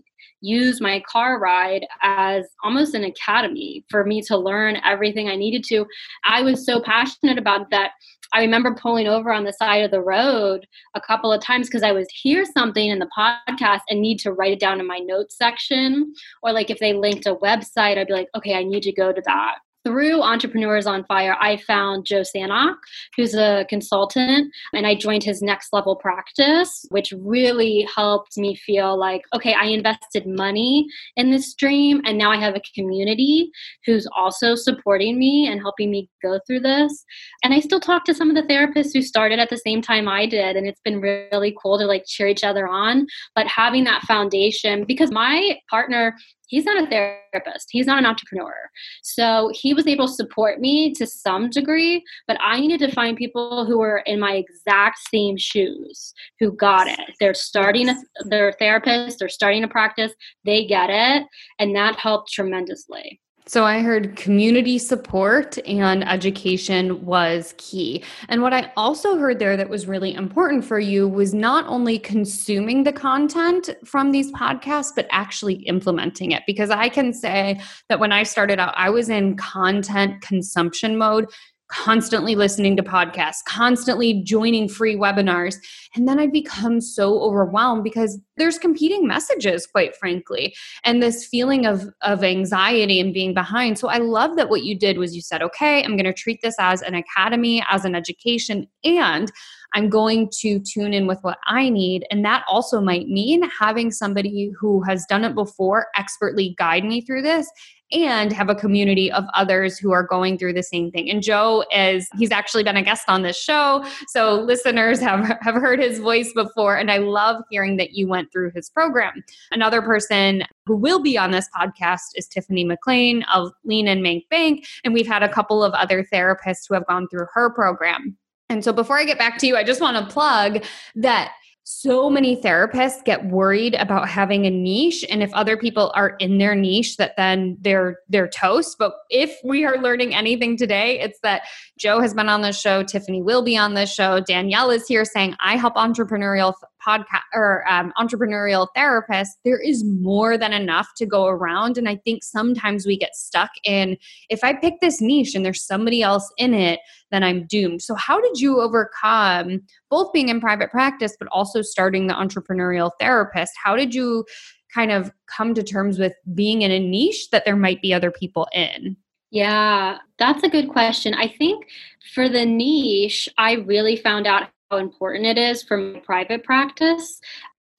use 0.43 0.81
my 0.81 1.03
car 1.07 1.39
ride 1.39 1.87
as 2.03 2.47
almost 2.65 2.95
an 2.95 3.05
academy 3.05 3.85
for 3.91 4.05
me 4.05 4.23
to 4.23 4.37
learn 4.37 4.79
everything 4.85 5.29
I 5.29 5.37
needed 5.37 5.65
to. 5.65 5.87
I 6.25 6.43
was 6.43 6.65
so 6.65 6.81
passionate 6.81 7.39
about 7.39 7.71
that. 7.71 7.93
I 8.33 8.41
remember 8.41 8.75
pulling 8.75 9.09
over 9.09 9.33
on 9.33 9.45
the 9.45 9.53
side 9.53 9.85
of 9.85 9.91
the 9.91 10.01
road 10.01 10.67
a 10.95 11.01
couple 11.01 11.33
of 11.33 11.43
times 11.43 11.67
because 11.67 11.83
I 11.83 11.93
would 11.93 12.07
hear 12.13 12.45
something 12.45 12.89
in 12.89 13.01
the 13.01 13.11
podcast 13.17 13.81
and 13.91 14.01
need 14.01 14.19
to 14.21 14.33
write 14.33 14.53
it 14.53 14.61
down 14.61 14.79
in 14.81 14.87
my 14.87 14.99
notes 14.99 15.37
section. 15.37 16.15
Or 16.43 16.53
like 16.53 16.71
if 16.71 16.79
they 16.79 16.93
linked 16.93 17.27
a 17.27 17.35
website, 17.35 17.99
I'd 17.99 18.07
be 18.07 18.13
like, 18.13 18.29
okay, 18.37 18.55
I 18.55 18.63
need 18.63 18.85
to 18.85 18.93
go 18.93 19.13
to 19.13 19.23
that 19.27 19.59
through 19.85 20.23
Entrepreneurs 20.23 20.87
on 20.87 21.05
Fire, 21.05 21.37
I 21.41 21.57
found 21.57 22.05
Joe 22.05 22.23
Sanok, 22.23 22.77
who's 23.17 23.35
a 23.35 23.65
consultant, 23.69 24.53
and 24.75 24.87
I 24.87 24.95
joined 24.95 25.25
his 25.25 25.43
next 25.43 25.73
level 25.73 25.97
practice, 25.97 26.85
which 26.91 27.13
really 27.17 27.89
helped 27.95 28.37
me 28.37 28.55
feel 28.55 28.99
like, 28.99 29.23
okay, 29.35 29.55
I 29.55 29.67
invested 29.67 30.27
money 30.27 30.87
in 31.17 31.31
this 31.31 31.55
dream, 31.55 32.03
and 32.05 32.19
now 32.19 32.31
I 32.31 32.37
have 32.37 32.55
a 32.55 32.63
community 32.75 33.51
who's 33.87 34.07
also 34.15 34.55
supporting 34.55 35.19
me 35.19 35.49
and 35.51 35.61
helping 35.61 35.91
me 35.91 36.09
go 36.23 36.39
through 36.47 36.61
this. 36.61 37.05
And 37.43 37.55
I 37.55 37.61
still 37.61 37.81
talk 37.81 38.05
to 38.05 38.15
some 38.15 38.31
of 38.31 38.37
the 38.37 38.53
therapists 38.53 38.93
who 38.93 39.03
started 39.03 39.39
at 39.39 39.51
the 39.51 39.57
same 39.57 39.81
time 39.81 40.09
I 40.09 40.27
did, 40.27 40.57
and 40.57 40.67
it's 40.67 40.81
been 40.85 41.01
really 41.01 41.57
cool 41.63 41.79
to 41.79 41.87
like 41.87 42.05
cheer 42.07 42.29
each 42.29 42.45
other 42.45 42.69
on. 42.69 43.07
But 43.35 43.47
having 43.47 43.85
that 43.85 44.03
foundation, 44.03 44.85
because 44.87 45.11
my 45.11 45.59
partner 45.71 46.15
he's 46.51 46.65
not 46.65 46.83
a 46.83 46.87
therapist. 46.87 47.69
He's 47.71 47.87
not 47.87 47.99
an 47.99 48.07
entrepreneur. 48.07 48.55
So 49.03 49.51
he 49.55 49.73
was 49.73 49.87
able 49.87 50.07
to 50.07 50.13
support 50.13 50.61
me 50.61 50.93
to 50.95 51.07
some 51.07 51.49
degree 51.51 52.05
but 52.27 52.37
i 52.41 52.61
needed 52.61 52.81
to 52.81 52.95
find 52.95 53.17
people 53.17 53.65
who 53.65 53.79
were 53.79 54.03
in 54.07 54.21
my 54.21 54.35
exact 54.35 54.99
same 55.13 55.37
shoes 55.37 56.13
who 56.39 56.53
got 56.53 56.87
it. 56.87 57.01
They're 57.19 57.35
starting 57.35 57.89
a 57.89 57.97
they're 58.27 58.53
therapists 58.61 59.19
they're 59.19 59.29
starting 59.29 59.65
a 59.65 59.69
practice. 59.69 60.13
They 60.45 60.67
get 60.67 60.91
it. 60.91 61.27
And 61.59 61.75
that 61.77 61.97
helped 61.97 62.33
tremendously 62.33 63.21
so 63.47 63.65
I 63.65 63.81
heard 63.81 64.17
community 64.17 64.79
support 64.79 65.59
and 65.67 66.09
education 66.09 67.05
was 67.05 67.55
key. 67.59 68.05
And 68.29 68.43
what 68.43 68.53
I 68.53 68.73
also 68.77 69.17
heard 69.17 69.39
there 69.39 69.57
that 69.57 69.69
was 69.69 69.89
really 69.89 70.15
important 70.15 70.65
for 70.65 70.79
you 70.79 71.09
was 71.09 71.35
not 71.35 71.67
only 71.67 71.99
consuming 71.99 72.85
the 72.85 72.93
content 72.93 73.71
from 73.85 74.13
these 74.13 74.31
podcasts, 74.33 74.93
but 74.95 75.09
actually 75.11 75.55
implementing 75.65 76.31
it. 76.31 76.43
Because 76.47 76.71
I 76.71 76.89
can 76.89 77.13
say 77.13 77.61
that 77.89 77.99
when 77.99 78.13
I 78.13 78.23
started 78.23 78.61
out, 78.61 78.75
I 78.77 78.91
was 78.91 79.09
in 79.09 79.37
content 79.37 80.21
consumption 80.21 80.97
mode 80.97 81.27
constantly 81.71 82.35
listening 82.35 82.77
to 82.77 82.83
podcasts, 82.83 83.45
constantly 83.47 84.23
joining 84.23 84.69
free 84.69 84.97
webinars. 84.97 85.57
And 85.95 86.07
then 86.07 86.19
I 86.19 86.27
become 86.27 86.81
so 86.81 87.21
overwhelmed 87.21 87.85
because 87.85 88.19
there's 88.37 88.59
competing 88.59 89.07
messages, 89.07 89.67
quite 89.67 89.97
frankly, 89.97 90.55
and 90.85 91.03
this 91.03 91.27
feeling 91.27 91.67
of, 91.67 91.89
of 92.03 92.25
anxiety 92.25 93.01
and 93.01 93.15
being 93.15 93.35
behind. 93.35 93.79
So 93.79 93.89
I 93.89 93.99
love 93.99 94.37
that 94.37 94.51
what 94.51 94.65
you 94.65 94.79
did 94.79 94.99
was 94.99 95.15
you 95.15 95.23
said, 95.23 95.43
okay, 95.43 95.83
I'm 95.83 95.97
going 95.97 96.05
to 96.05 96.13
treat 96.13 96.41
this 96.43 96.57
as 96.59 96.83
an 96.83 96.95
academy, 96.95 97.65
as 97.71 97.85
an 97.85 97.95
education, 97.95 98.67
and 98.85 99.31
I'm 99.73 99.89
going 99.89 100.31
to 100.41 100.59
tune 100.59 100.93
in 100.93 101.07
with 101.07 101.19
what 101.23 101.39
I 101.47 101.69
need. 101.69 102.05
And 102.11 102.25
that 102.25 102.45
also 102.49 102.81
might 102.81 103.07
mean 103.07 103.49
having 103.49 103.93
somebody 103.93 104.51
who 104.59 104.83
has 104.83 105.07
done 105.09 105.25
it 105.25 105.35
before 105.35 105.87
expertly 105.97 106.57
guide 106.59 106.85
me 106.85 107.01
through 107.01 107.23
this 107.23 107.49
and 107.93 108.33
have 108.33 108.49
a 108.49 108.55
community 108.55 109.11
of 109.11 109.25
others 109.35 109.79
who 109.79 109.93
are 109.93 110.03
going 110.03 110.39
through 110.39 110.53
the 110.53 110.63
same 110.63 110.91
thing. 110.91 111.11
And 111.11 111.23
Joe 111.23 111.65
is 111.75 112.09
he's 112.17 112.31
actually 112.31 112.65
been 112.65 112.77
a 112.77 112.83
guest 112.83 113.05
on 113.09 113.23
this 113.23 113.41
show, 113.41 113.85
so 114.09 114.35
listeners 114.35 115.01
have 115.01 115.37
have 115.41 115.55
heard 115.55 115.81
his 115.81 115.99
voice 115.99 116.33
before 116.33 116.77
and 116.77 116.91
I 116.91 116.99
love 116.99 117.43
hearing 117.51 117.77
that 117.77 117.93
you 117.93 118.07
went 118.07 118.33
through 118.33 118.53
his 118.55 118.71
program. 118.71 119.23
Another 119.51 119.83
person 119.83 120.43
who 120.67 120.77
will 120.77 121.01
be 121.01 121.19
on 121.19 121.31
this 121.31 121.49
podcast 121.57 122.01
is 122.15 122.27
Tiffany 122.27 122.65
McLean 122.65 123.25
of 123.35 123.53
Lean 123.65 123.89
and 123.89 124.03
Make 124.03 124.29
Bank 124.29 124.67
and 124.85 124.95
we've 124.95 125.07
had 125.07 125.23
a 125.23 125.29
couple 125.29 125.65
of 125.65 125.73
other 125.75 126.05
therapists 126.13 126.69
who 126.69 126.75
have 126.75 126.87
gone 126.87 127.09
through 127.09 127.27
her 127.35 127.51
program. 127.51 128.17
And 128.51 128.65
so 128.65 128.73
before 128.73 128.99
I 128.99 129.05
get 129.05 129.17
back 129.17 129.39
to 129.39 129.47
you, 129.47 129.57
I 129.57 129.63
just 129.63 129.81
want 129.81 129.97
to 129.97 130.13
plug 130.13 130.65
that 130.97 131.33
so 131.73 132.11
many 132.11 132.37
therapists 132.37 133.05
get 133.05 133.27
worried 133.27 133.75
about 133.75 134.09
having 134.09 134.45
a 134.45 134.51
niche 134.51 135.05
and 135.09 135.23
if 135.23 135.33
other 135.35 135.57
people 135.57 135.93
are 135.95 136.17
in 136.19 136.39
their 136.39 136.57
niche 136.57 136.97
that 136.97 137.17
then 137.17 137.57
they're 137.61 138.01
they're 138.09 138.29
toast. 138.29 138.75
But 138.77 138.95
if 139.09 139.39
we 139.45 139.65
are 139.65 139.79
learning 139.79 140.13
anything 140.13 140.57
today 140.57 140.99
it's 140.99 141.21
that 141.23 141.43
joe 141.79 142.01
has 142.01 142.13
been 142.13 142.29
on 142.29 142.41
the 142.43 142.53
show 142.53 142.83
tiffany 142.83 143.23
will 143.23 143.43
be 143.43 143.57
on 143.57 143.75
the 143.75 143.87
show 143.87 144.21
danielle 144.21 144.71
is 144.71 144.87
here 144.87 145.05
saying 145.05 145.35
i 145.41 145.57
help 145.57 145.75
entrepreneurial 145.75 146.55
podcast 146.87 147.21
or 147.35 147.67
um, 147.69 147.93
entrepreneurial 147.99 148.69
therapist, 148.75 149.39
there 149.45 149.61
is 149.61 149.85
more 149.85 150.37
than 150.37 150.53
enough 150.53 150.89
to 150.97 151.07
go 151.07 151.27
around. 151.27 151.79
And 151.79 151.89
I 151.89 151.97
think 151.97 152.23
sometimes 152.23 152.87
we 152.87 152.97
get 152.97 153.15
stuck 153.15 153.51
in 153.65 153.97
if 154.29 154.45
I 154.45 154.55
pick 154.55 154.81
this 154.81 155.01
niche 155.01 155.35
and 155.35 155.45
there's 155.45 155.65
somebody 155.65 156.03
else 156.03 156.31
in 156.37 156.55
it, 156.55 156.81
then 157.11 157.23
I'm 157.23 157.47
doomed. 157.47 157.83
So, 157.83 157.95
how 157.95 158.21
did 158.21 158.41
you 158.41 158.61
overcome 158.61 159.61
both 159.91 160.13
being 160.13 160.29
in 160.29 160.41
private 160.41 160.71
practice, 160.71 161.17
but 161.19 161.29
also 161.33 161.63
starting 161.63 162.07
the 162.07 162.15
entrepreneurial 162.15 162.91
therapist? 162.99 163.53
How 163.63 163.77
did 163.77 163.95
you? 163.95 164.25
kind 164.73 164.93
of 164.93 165.11
come 165.27 165.53
to 165.53 165.65
terms 165.65 165.99
with 165.99 166.13
being 166.33 166.63
in 166.63 166.71
a 166.71 166.79
niche 166.79 167.31
that 167.31 167.45
there 167.45 167.57
might 167.57 167.83
be 167.83 167.93
other 167.93 168.13
people 168.13 168.47
in? 168.53 168.97
Yeah, 169.31 169.99
that's 170.19 170.43
a 170.43 170.49
good 170.49 170.69
question. 170.69 171.15
I 171.15 171.29
think 171.29 171.67
for 172.15 172.29
the 172.29 172.45
niche, 172.45 173.29
I 173.39 173.55
really 173.55 173.97
found 173.97 174.27
out 174.27 174.49
important 174.79 175.27
it 175.27 175.39
is 175.39 175.63
for 175.63 175.77
my 175.77 175.99
private 176.01 176.45
practice 176.45 177.21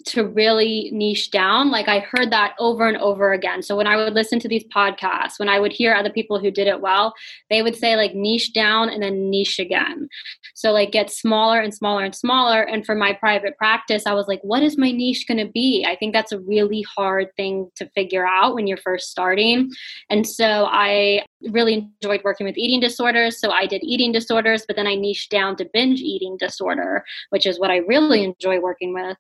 to 0.07 0.27
really 0.27 0.89
niche 0.93 1.31
down. 1.31 1.71
Like 1.71 1.87
I 1.87 1.99
heard 1.99 2.31
that 2.31 2.55
over 2.59 2.87
and 2.87 2.97
over 2.97 3.33
again. 3.33 3.61
So 3.61 3.75
when 3.75 3.87
I 3.87 3.95
would 3.95 4.13
listen 4.13 4.39
to 4.39 4.47
these 4.47 4.65
podcasts, 4.65 5.37
when 5.37 5.49
I 5.49 5.59
would 5.59 5.71
hear 5.71 5.93
other 5.93 6.09
people 6.09 6.39
who 6.39 6.51
did 6.51 6.67
it 6.67 6.81
well, 6.81 7.13
they 7.49 7.61
would 7.61 7.75
say 7.75 7.95
like 7.95 8.13
niche 8.13 8.53
down 8.53 8.89
and 8.89 9.01
then 9.01 9.29
niche 9.29 9.59
again. 9.59 10.09
So 10.55 10.71
like 10.71 10.91
get 10.91 11.09
smaller 11.09 11.59
and 11.59 11.73
smaller 11.73 12.03
and 12.03 12.15
smaller. 12.15 12.61
And 12.61 12.85
for 12.85 12.95
my 12.95 13.13
private 13.13 13.57
practice, 13.57 14.05
I 14.05 14.13
was 14.13 14.27
like, 14.27 14.41
what 14.43 14.63
is 14.63 14.77
my 14.77 14.91
niche 14.91 15.27
going 15.27 15.45
to 15.45 15.51
be? 15.51 15.85
I 15.87 15.95
think 15.95 16.13
that's 16.13 16.31
a 16.31 16.39
really 16.39 16.85
hard 16.95 17.27
thing 17.35 17.69
to 17.75 17.89
figure 17.89 18.27
out 18.27 18.55
when 18.55 18.67
you're 18.67 18.77
first 18.77 19.09
starting. 19.09 19.71
And 20.09 20.27
so 20.27 20.67
I 20.69 21.25
really 21.49 21.73
enjoyed 22.01 22.21
working 22.23 22.45
with 22.45 22.57
eating 22.57 22.79
disorders. 22.79 23.39
So 23.39 23.51
I 23.51 23.65
did 23.65 23.83
eating 23.83 24.11
disorders, 24.11 24.65
but 24.67 24.75
then 24.75 24.87
I 24.87 24.95
niched 24.95 25.31
down 25.31 25.55
to 25.57 25.69
binge 25.73 25.99
eating 25.99 26.37
disorder, 26.37 27.03
which 27.29 27.45
is 27.45 27.59
what 27.59 27.71
I 27.71 27.77
really 27.77 28.23
enjoy 28.23 28.59
working 28.59 28.93
with. 28.93 29.17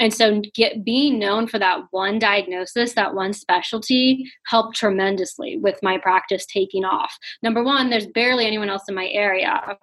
And 0.00 0.12
so 0.12 0.42
get 0.54 0.84
being 0.84 1.18
known 1.18 1.46
for 1.46 1.58
that 1.58 1.82
one 1.90 2.18
diagnosis, 2.18 2.94
that 2.94 3.14
one 3.14 3.32
specialty 3.32 4.24
helped 4.46 4.76
tremendously 4.76 5.58
with 5.58 5.78
my 5.82 5.98
practice 5.98 6.46
taking 6.46 6.84
off. 6.84 7.16
Number 7.42 7.62
one, 7.62 7.90
there's 7.90 8.08
barely 8.08 8.46
anyone 8.46 8.70
else 8.70 8.82
in 8.88 8.94
my 8.96 9.08
area 9.08 9.76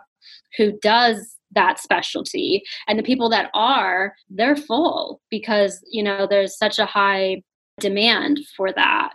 who 0.58 0.78
does 0.82 1.38
that 1.52 1.80
specialty 1.80 2.62
and 2.88 3.00
the 3.00 3.04
people 3.04 3.30
that 3.30 3.50
are 3.54 4.14
they're 4.30 4.58
full 4.58 5.22
because 5.30 5.80
you 5.90 6.04
know 6.04 6.28
there's 6.30 6.58
such 6.58 6.78
a 6.78 6.86
high 6.86 7.42
demand 7.80 8.40
for 8.56 8.72
that. 8.74 9.12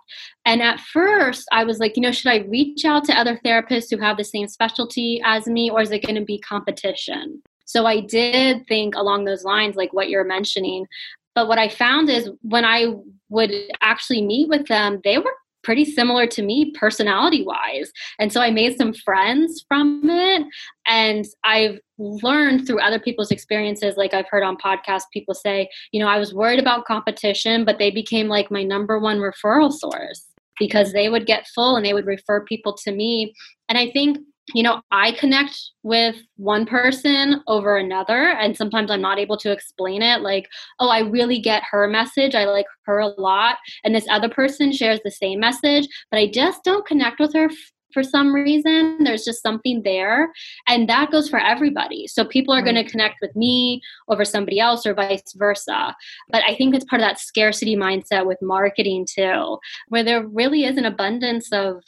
And 0.46 0.62
at 0.62 0.80
first, 0.80 1.48
I 1.52 1.64
was 1.64 1.78
like, 1.78 1.96
you 1.96 2.02
know, 2.02 2.12
should 2.12 2.30
I 2.30 2.46
reach 2.48 2.84
out 2.84 3.04
to 3.04 3.18
other 3.18 3.40
therapists 3.44 3.90
who 3.90 3.98
have 3.98 4.16
the 4.16 4.24
same 4.24 4.46
specialty 4.48 5.20
as 5.24 5.46
me, 5.46 5.70
or 5.70 5.82
is 5.82 5.90
it 5.90 6.04
going 6.04 6.14
to 6.14 6.24
be 6.24 6.38
competition? 6.38 7.42
So 7.64 7.86
I 7.86 8.00
did 8.00 8.66
think 8.66 8.94
along 8.94 9.24
those 9.24 9.44
lines, 9.44 9.76
like 9.76 9.92
what 9.92 10.08
you're 10.08 10.24
mentioning. 10.24 10.86
But 11.34 11.48
what 11.48 11.58
I 11.58 11.68
found 11.68 12.10
is 12.10 12.30
when 12.42 12.64
I 12.64 12.94
would 13.30 13.52
actually 13.80 14.22
meet 14.22 14.48
with 14.48 14.66
them, 14.68 15.00
they 15.04 15.18
were 15.18 15.32
pretty 15.62 15.84
similar 15.84 16.26
to 16.26 16.42
me 16.42 16.72
personality 16.72 17.44
wise. 17.44 17.90
And 18.18 18.32
so 18.32 18.40
I 18.40 18.50
made 18.50 18.76
some 18.76 18.92
friends 18.92 19.64
from 19.68 20.02
it. 20.10 20.42
And 20.86 21.24
I've 21.44 21.78
learned 21.98 22.66
through 22.66 22.80
other 22.80 22.98
people's 22.98 23.30
experiences, 23.30 23.96
like 23.96 24.12
I've 24.12 24.28
heard 24.28 24.42
on 24.42 24.56
podcasts, 24.56 25.04
people 25.12 25.34
say, 25.34 25.68
you 25.92 26.00
know, 26.00 26.08
I 26.08 26.18
was 26.18 26.34
worried 26.34 26.58
about 26.58 26.84
competition, 26.84 27.64
but 27.64 27.78
they 27.78 27.90
became 27.90 28.28
like 28.28 28.50
my 28.50 28.62
number 28.62 28.98
one 28.98 29.18
referral 29.18 29.72
source 29.72 30.26
because 30.58 30.92
they 30.92 31.08
would 31.08 31.26
get 31.26 31.46
full 31.54 31.76
and 31.76 31.86
they 31.86 31.94
would 31.94 32.06
refer 32.06 32.44
people 32.44 32.76
to 32.84 32.92
me. 32.92 33.32
And 33.68 33.78
I 33.78 33.90
think 33.90 34.18
you 34.54 34.62
know, 34.62 34.82
I 34.90 35.12
connect 35.12 35.58
with 35.82 36.16
one 36.36 36.66
person 36.66 37.42
over 37.46 37.76
another, 37.76 38.30
and 38.30 38.56
sometimes 38.56 38.90
I'm 38.90 39.00
not 39.00 39.18
able 39.18 39.36
to 39.38 39.50
explain 39.50 40.02
it. 40.02 40.20
Like, 40.20 40.48
oh, 40.80 40.88
I 40.88 41.00
really 41.00 41.40
get 41.40 41.62
her 41.70 41.86
message. 41.88 42.34
I 42.34 42.44
like 42.44 42.66
her 42.84 42.98
a 42.98 43.08
lot. 43.20 43.56
And 43.84 43.94
this 43.94 44.06
other 44.10 44.28
person 44.28 44.72
shares 44.72 45.00
the 45.04 45.10
same 45.10 45.40
message, 45.40 45.88
but 46.10 46.18
I 46.18 46.28
just 46.28 46.64
don't 46.64 46.86
connect 46.86 47.20
with 47.20 47.32
her 47.34 47.48
for 47.92 48.02
some 48.02 48.34
reason. 48.34 49.04
There's 49.04 49.24
just 49.24 49.42
something 49.42 49.82
there. 49.82 50.32
And 50.66 50.88
that 50.88 51.10
goes 51.10 51.28
for 51.28 51.38
everybody. 51.38 52.06
So 52.06 52.24
people 52.24 52.54
are 52.54 52.62
going 52.62 52.76
to 52.76 52.88
connect 52.88 53.16
with 53.20 53.34
me 53.36 53.80
over 54.08 54.24
somebody 54.24 54.58
else 54.58 54.86
or 54.86 54.94
vice 54.94 55.32
versa. 55.34 55.94
But 56.30 56.42
I 56.46 56.54
think 56.54 56.74
it's 56.74 56.84
part 56.84 57.02
of 57.02 57.08
that 57.08 57.20
scarcity 57.20 57.76
mindset 57.76 58.26
with 58.26 58.38
marketing 58.40 59.06
too, 59.12 59.58
where 59.88 60.04
there 60.04 60.26
really 60.26 60.64
is 60.64 60.76
an 60.76 60.86
abundance 60.86 61.52
of 61.52 61.82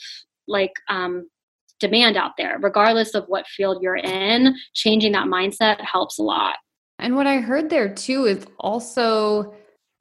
like 0.46 0.72
um, 0.88 1.28
demand 1.86 2.16
out 2.16 2.32
there, 2.38 2.58
regardless 2.60 3.14
of 3.14 3.24
what 3.26 3.46
field 3.46 3.82
you're 3.82 3.96
in. 3.96 4.56
Changing 4.74 5.12
that 5.12 5.26
mindset 5.26 5.80
helps 5.80 6.18
a 6.18 6.22
lot. 6.22 6.56
And 6.98 7.16
what 7.16 7.26
I 7.26 7.38
heard 7.38 7.70
there 7.70 7.92
too 7.92 8.24
is 8.24 8.46
also 8.58 9.54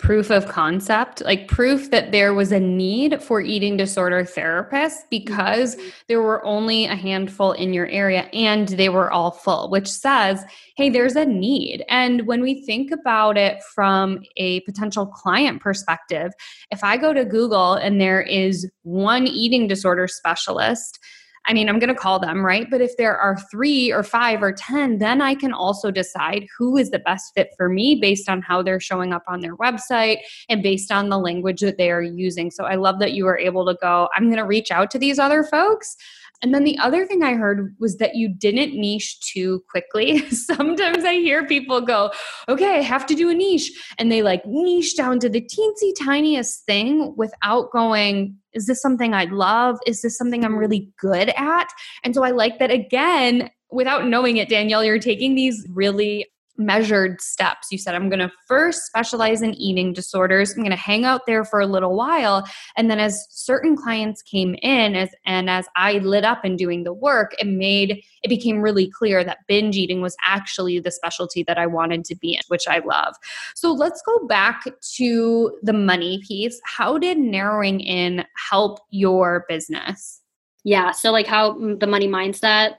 proof 0.04 0.32
of 0.32 0.48
concept, 0.50 1.24
like 1.24 1.48
proof 1.48 1.90
that 1.90 2.12
there 2.12 2.34
was 2.34 2.52
a 2.52 2.60
need 2.60 3.24
for 3.24 3.40
eating 3.40 3.78
disorder 3.78 4.24
therapists 4.24 5.00
because 5.10 5.76
mm-hmm. 5.76 5.90
there 6.10 6.22
were 6.22 6.44
only 6.46 6.86
a 6.86 6.96
handful 6.96 7.54
in 7.54 7.74
your 7.74 7.88
area 7.88 8.24
and 8.34 8.68
they 8.70 8.90
were 8.90 9.10
all 9.10 9.32
full, 9.32 9.70
which 9.70 9.88
says, 9.88 10.44
hey, 10.76 10.90
there's 10.90 11.16
a 11.16 11.26
need. 11.26 11.86
And 11.88 12.28
when 12.28 12.42
we 12.42 12.66
think 12.66 12.92
about 12.92 13.38
it 13.38 13.64
from 13.74 14.20
a 14.36 14.60
potential 14.62 15.06
client 15.06 15.62
perspective, 15.62 16.34
if 16.70 16.84
I 16.84 16.98
go 16.98 17.14
to 17.14 17.24
Google 17.24 17.76
and 17.76 18.02
there 18.02 18.22
is 18.22 18.70
one 18.82 19.26
eating 19.26 19.68
disorder 19.68 20.10
specialist, 20.10 21.00
I 21.46 21.54
mean, 21.54 21.68
I'm 21.68 21.78
going 21.78 21.94
to 21.94 21.96
call 21.96 22.20
them, 22.20 22.46
right? 22.46 22.70
But 22.70 22.80
if 22.80 22.96
there 22.96 23.18
are 23.18 23.38
three 23.52 23.92
or 23.92 24.02
five 24.02 24.42
or 24.42 24.54
10, 24.54 25.00
then 25.00 25.22
I 25.22 25.36
can 25.36 25.52
also 25.52 25.92
decide 25.92 26.48
who 26.58 26.78
is 26.78 26.90
the 26.90 27.00
best 27.00 27.34
fit 27.36 27.50
for 27.58 27.68
me 27.68 27.96
based 27.96 28.30
on 28.30 28.42
how 28.42 28.62
they're 28.62 28.80
showing 28.80 29.12
up 29.12 29.24
on 29.28 29.42
their 29.42 29.58
website 29.58 30.20
and 30.48 30.64
based 30.64 30.92
on 30.92 31.10
the 31.10 31.20
language 31.20 31.60
that 31.60 31.78
they 31.78 31.92
are 31.92 32.02
using. 32.02 32.50
So 32.50 32.64
I 32.64 32.76
love 32.76 33.00
that 33.00 33.12
you 33.12 33.26
were 33.26 33.38
able 33.38 33.66
to 33.66 33.76
go, 33.82 34.08
I'm 34.16 34.26
going 34.26 34.38
to 34.38 34.46
reach 34.46 34.72
out 34.72 34.90
to 34.92 35.00
these 35.00 35.20
other 35.20 35.44
folks 35.44 35.98
and 36.44 36.54
then 36.54 36.66
the 36.66 36.78
other 36.80 37.06
thing 37.06 37.24
I 37.24 37.36
heard 37.36 37.74
was 37.80 37.98
that 37.98 38.16
you 38.16 38.28
didn't 38.28 38.78
niche 38.78 39.22
too 39.22 39.64
quickly. 39.70 40.30
Sometimes 40.30 41.06
I 41.06 41.14
hear 41.14 41.48
people 41.48 41.80
go, 41.80 42.12
okay, 42.50 42.76
I 42.76 42.82
have 42.82 43.06
to 43.08 43.16
do 43.16 43.30
a 43.30 43.34
niche. 43.34 43.72
And 43.98 44.12
they 44.12 44.22
like 44.22 44.46
niche 44.46 44.98
down 44.98 45.20
to 45.22 45.30
the 45.30 45.42
teensy 45.42 45.94
tiniest 45.98 46.66
thing 46.66 47.14
without 47.16 47.72
going, 47.72 48.36
is 48.52 48.68
this 48.68 48.82
something 48.82 49.14
I 49.14 49.24
love? 49.24 49.80
Is 49.88 50.02
this 50.02 50.18
something 50.18 50.44
I'm 50.44 50.58
really 50.58 50.92
good 51.00 51.30
at? 51.30 51.70
And 52.04 52.14
so 52.14 52.26
I 52.26 52.32
like 52.32 52.60
that 52.60 52.72
again, 52.72 53.50
without 53.72 54.06
knowing 54.06 54.36
it, 54.36 54.50
Danielle, 54.50 54.84
you're 54.84 55.00
taking 55.00 55.36
these 55.36 55.66
really 55.70 56.28
measured 56.58 57.20
steps. 57.22 57.72
You 57.72 57.78
said, 57.78 57.96
I'm 57.96 58.10
going 58.10 58.20
to 58.20 58.32
first 58.48 58.86
specialize 58.86 59.42
in 59.42 59.54
eating 59.56 59.94
disorders. 59.94 60.52
I'm 60.52 60.60
going 60.60 60.72
to 60.72 60.76
hang 60.76 61.04
out 61.04 61.26
there 61.26 61.44
for 61.44 61.60
a 61.60 61.66
little 61.66 61.96
while. 61.96 62.46
And 62.78 62.90
then 62.90 63.00
as 63.00 63.26
certain 63.30 63.76
clients 63.76 64.22
came 64.22 64.56
in 64.62 64.96
as, 64.96 65.10
and 65.26 65.50
as 65.50 65.68
I 65.76 65.94
lit 66.00 66.24
up 66.24 66.46
in 66.46 66.56
doing 66.56 66.84
the 66.84 66.94
work, 66.94 67.34
it 67.40 67.48
made, 67.48 68.04
it 68.24 68.28
became 68.28 68.62
really 68.62 68.90
clear 68.90 69.24
that 69.24 69.40
binge 69.48 69.76
eating 69.76 70.02
was 70.02 70.16
actually 70.26 70.80
the 70.80 70.92
specialty 70.92 71.44
that 71.44 71.58
I 71.58 71.66
wanted 71.66 72.06
to 72.06 72.16
be 72.16 72.36
in, 72.36 72.42
which 72.48 72.68
I 72.68 72.80
love. 72.80 73.16
So 73.56 73.72
let's 73.72 74.02
go 74.06 74.28
back 74.28 74.66
to 74.98 75.58
the 75.64 75.74
money 75.74 76.22
piece. 76.28 76.60
How 76.66 76.98
did 76.98 77.18
narrowing 77.18 77.80
in 77.80 78.26
help 78.50 78.80
your 78.92 79.46
business? 79.50 80.22
Yeah. 80.64 80.92
So 80.92 81.12
like 81.12 81.28
how 81.28 81.54
mm, 81.54 81.80
the 81.80 81.88
money 81.88 82.08
mindset 82.08 82.76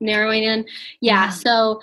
narrowing 0.00 0.42
in. 0.42 0.66
Yeah. 1.00 1.24
yeah. 1.24 1.30
So 1.30 1.80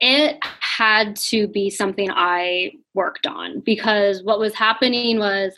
it 0.00 0.38
had 0.60 1.16
to 1.16 1.48
be 1.48 1.70
something 1.70 2.10
I 2.10 2.72
worked 2.94 3.26
on 3.26 3.60
because 3.60 4.22
what 4.22 4.38
was 4.38 4.54
happening 4.54 5.18
was 5.18 5.56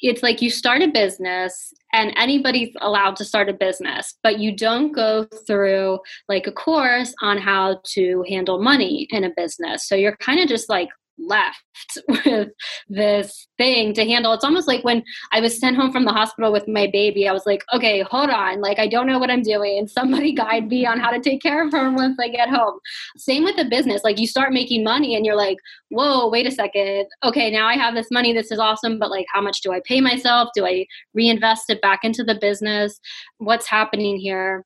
it's 0.00 0.22
like 0.22 0.40
you 0.40 0.50
start 0.50 0.82
a 0.82 0.88
business 0.88 1.74
and 1.92 2.12
anybody's 2.16 2.74
allowed 2.80 3.16
to 3.16 3.24
start 3.24 3.48
a 3.48 3.52
business 3.52 4.14
but 4.22 4.38
you 4.38 4.56
don't 4.56 4.92
go 4.92 5.24
through 5.46 5.98
like 6.28 6.46
a 6.46 6.52
course 6.52 7.12
on 7.20 7.36
how 7.36 7.80
to 7.84 8.24
handle 8.28 8.62
money 8.62 9.08
in 9.10 9.24
a 9.24 9.32
business. 9.36 9.86
So 9.86 9.94
you're 9.94 10.16
kind 10.16 10.40
of 10.40 10.48
just 10.48 10.68
like 10.68 10.88
left 11.20 11.62
with 12.08 12.48
this 12.88 13.46
thing 13.58 13.94
to 13.94 14.04
handle. 14.04 14.32
It's 14.32 14.44
almost 14.44 14.68
like 14.68 14.84
when 14.84 15.02
I 15.32 15.40
was 15.40 15.58
sent 15.58 15.76
home 15.76 15.92
from 15.92 16.04
the 16.04 16.12
hospital 16.12 16.52
with 16.52 16.66
my 16.68 16.88
baby, 16.92 17.28
I 17.28 17.32
was 17.32 17.46
like, 17.46 17.64
okay, 17.72 18.02
hold 18.02 18.30
on. 18.30 18.60
Like, 18.60 18.78
I 18.78 18.86
don't 18.86 19.06
know 19.06 19.18
what 19.18 19.30
I'm 19.30 19.42
doing. 19.42 19.86
Somebody 20.00 20.32
guide 20.32 20.68
me 20.68 20.86
on 20.86 20.98
how 20.98 21.10
to 21.10 21.20
take 21.20 21.42
care 21.42 21.64
of 21.64 21.72
her 21.72 21.90
once 21.94 22.16
I 22.20 22.28
get 22.28 22.48
home. 22.48 22.78
Same 23.16 23.44
with 23.44 23.56
the 23.56 23.64
business. 23.64 24.02
Like, 24.04 24.18
you 24.18 24.26
start 24.26 24.52
making 24.52 24.84
money 24.84 25.14
and 25.14 25.24
you're 25.24 25.36
like, 25.36 25.58
whoa, 25.90 26.28
wait 26.28 26.46
a 26.46 26.50
second. 26.50 27.06
Okay, 27.24 27.50
now 27.50 27.66
I 27.66 27.74
have 27.74 27.94
this 27.94 28.08
money. 28.10 28.32
This 28.32 28.50
is 28.50 28.58
awesome. 28.58 28.98
But 28.98 29.10
like, 29.10 29.26
how 29.32 29.40
much 29.40 29.60
do 29.60 29.72
I 29.72 29.80
pay 29.84 30.00
myself? 30.00 30.50
Do 30.54 30.66
I 30.66 30.86
reinvest 31.14 31.70
it 31.70 31.82
back 31.82 32.00
into 32.04 32.24
the 32.24 32.38
business? 32.40 32.98
What's 33.38 33.66
happening 33.66 34.16
here? 34.16 34.64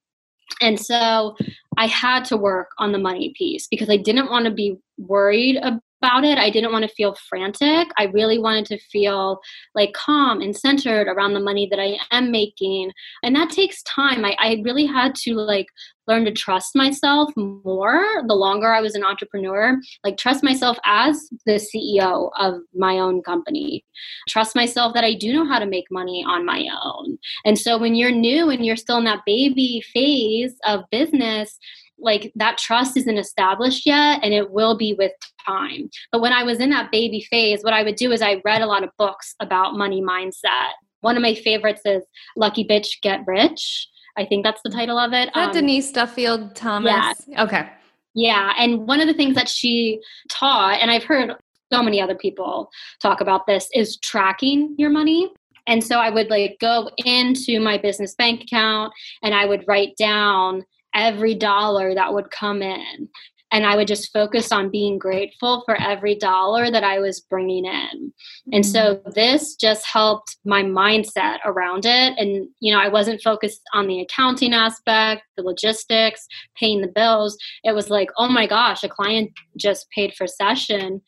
And 0.61 0.79
so 0.79 1.37
I 1.79 1.87
had 1.87 2.25
to 2.27 2.37
work 2.37 2.69
on 2.79 2.93
the 2.93 2.99
money 2.99 3.33
piece 3.37 3.67
because 3.67 3.91
I 3.91 3.97
didn't 3.97 4.31
want 4.31 4.45
to 4.45 4.51
be 4.51 4.77
worried 4.99 5.57
about 6.05 6.25
it. 6.25 6.37
I 6.37 6.51
didn't 6.51 6.73
want 6.73 6.83
to 6.87 6.95
feel 6.95 7.17
frantic. 7.29 7.89
I 7.97 8.05
really 8.05 8.39
wanted 8.39 8.67
to 8.67 8.79
feel 8.79 9.41
like 9.75 9.95
calm 9.95 10.43
and 10.43 10.55
centered 10.55 11.09
around 11.09 11.33
the 11.33 11.41
money 11.41 11.67
that 11.71 11.81
I 11.81 11.97
am 12.11 12.31
making. 12.31 12.93
And 13.23 13.35
that 13.37 13.51
takes 13.51 13.83
time. 13.85 14.25
I, 14.25 14.37
I 14.39 14.63
really 14.65 14.85
had 14.85 15.15
to 15.17 15.35
like 15.35 15.69
learn 16.07 16.27
to 16.27 16.33
trust 16.33 16.77
myself 16.77 17.33
more 17.37 18.05
the 18.27 18.35
longer 18.35 18.71
I 18.71 18.83
was 18.83 18.95
an 18.95 19.05
entrepreneur. 19.05 19.79
Like, 20.05 20.19
trust 20.19 20.45
myself 20.45 20.77
as 20.85 21.31
the 21.47 21.53
CEO 21.53 22.31
of 22.39 22.61
my 22.75 22.99
own 22.99 23.23
company. 23.23 23.85
Trust 24.29 24.55
myself 24.55 24.93
that 24.93 25.05
I 25.05 25.15
do 25.15 25.33
know 25.33 25.47
how 25.47 25.59
to 25.59 25.67
make 25.67 25.87
money 25.91 26.23
on 26.29 26.45
my 26.45 26.67
own. 26.85 27.19
And 27.47 27.59
so, 27.59 27.79
when 27.79 27.95
you're 27.95 28.11
new 28.11 28.51
and 28.51 28.67
you're 28.67 28.77
still 28.77 28.99
in 28.99 29.05
that 29.05 29.25
baby 29.25 29.83
phase 29.95 30.55
of 30.67 30.83
business, 30.91 31.59
like 31.99 32.33
that 32.37 32.59
trust 32.59 32.97
isn't 32.97 33.19
established 33.19 33.87
yet 33.87 34.21
and 34.23 34.35
it 34.35 34.51
will 34.51 34.77
be 34.77 34.95
with 34.95 35.13
time. 35.47 35.89
But 36.13 36.21
when 36.21 36.33
I 36.33 36.43
was 36.43 36.61
in 36.61 36.71
that 36.71 36.91
baby 36.91 37.27
phase, 37.31 37.63
what 37.63 37.75
I 37.75 37.83
would 37.83 37.97
do 37.97 38.13
is 38.13 38.23
I 38.23 38.41
read 38.45 38.63
a 38.63 38.67
lot 38.67 38.85
of 38.85 38.91
books 38.99 39.35
about 39.41 39.77
money 39.77 40.03
mindset. 40.03 40.73
One 41.01 41.17
of 41.17 41.23
my 41.23 41.35
favorites 41.35 41.83
is 41.85 42.03
Lucky 42.37 42.65
Bitch 42.65 43.01
Get 43.03 43.21
Rich. 43.27 43.89
I 44.17 44.25
think 44.25 44.45
that's 44.45 44.63
the 44.63 44.71
title 44.71 44.99
of 44.99 45.13
it. 45.13 45.31
That 45.35 45.49
um, 45.49 45.53
Denise 45.53 45.91
Duffield 45.91 46.55
Thomas. 46.55 47.25
Yeah. 47.27 47.45
Okay. 47.45 47.69
Yeah. 48.15 48.53
And 48.59 48.87
one 48.87 49.01
of 49.01 49.09
the 49.09 49.15
things 49.15 49.35
that 49.35 49.49
she 49.49 50.01
taught, 50.31 50.79
and 50.81 50.91
I've 50.91 51.05
heard 51.05 51.35
so 51.73 51.83
many 51.83 52.01
other 52.01 52.15
people 52.15 52.71
talk 53.01 53.21
about 53.21 53.47
this, 53.47 53.69
is 53.75 53.99
tracking 53.99 54.75
your 54.79 54.91
money. 54.91 55.33
And 55.67 55.83
so 55.83 55.99
I 55.99 56.11
would 56.11 56.31
like 56.31 56.59
go 56.61 56.91
into 57.05 57.59
my 57.59 57.79
business 57.79 58.15
bank 58.15 58.43
account 58.43 58.93
and 59.23 59.35
I 59.35 59.47
would 59.47 59.65
write 59.67 59.97
down 59.97 60.65
every 60.95 61.35
dollar 61.35 61.95
that 61.95 62.13
would 62.13 62.31
come 62.31 62.63
in. 62.63 63.09
And 63.53 63.65
I 63.65 63.77
would 63.77 63.87
just 63.87 64.13
focus 64.13 64.51
on 64.51 64.73
being 64.73 64.99
grateful 64.99 65.63
for 65.65 65.81
every 65.81 66.17
dollar 66.17 66.73
that 66.73 66.83
I 66.83 66.99
was 66.99 67.21
bringing 67.21 67.65
in. 67.65 68.13
And 68.53 68.67
so 68.67 68.97
mm-hmm. 68.97 69.11
this 69.15 69.55
just 69.55 69.87
helped 69.87 70.39
my 70.45 70.65
mindset 70.65 71.39
around 71.45 71.87
it. 71.87 72.15
And, 72.19 72.49
you 72.59 72.75
know, 72.75 72.81
I 72.81 72.89
wasn't 72.89 73.23
focused 73.23 73.61
on 73.73 73.87
the 73.87 74.01
accounting 74.01 74.53
aspect, 74.53 75.23
the 75.37 75.45
logistics, 75.45 76.27
paying 76.59 76.81
the 76.81 76.89
bills. 76.93 77.37
It 77.63 77.77
was 77.77 77.91
like, 77.91 78.09
oh 78.19 78.29
my 78.29 78.49
gosh, 78.49 78.83
a 78.83 78.89
client 78.89 79.31
just 79.57 79.87
paid 79.91 80.15
for 80.15 80.27
session 80.27 81.01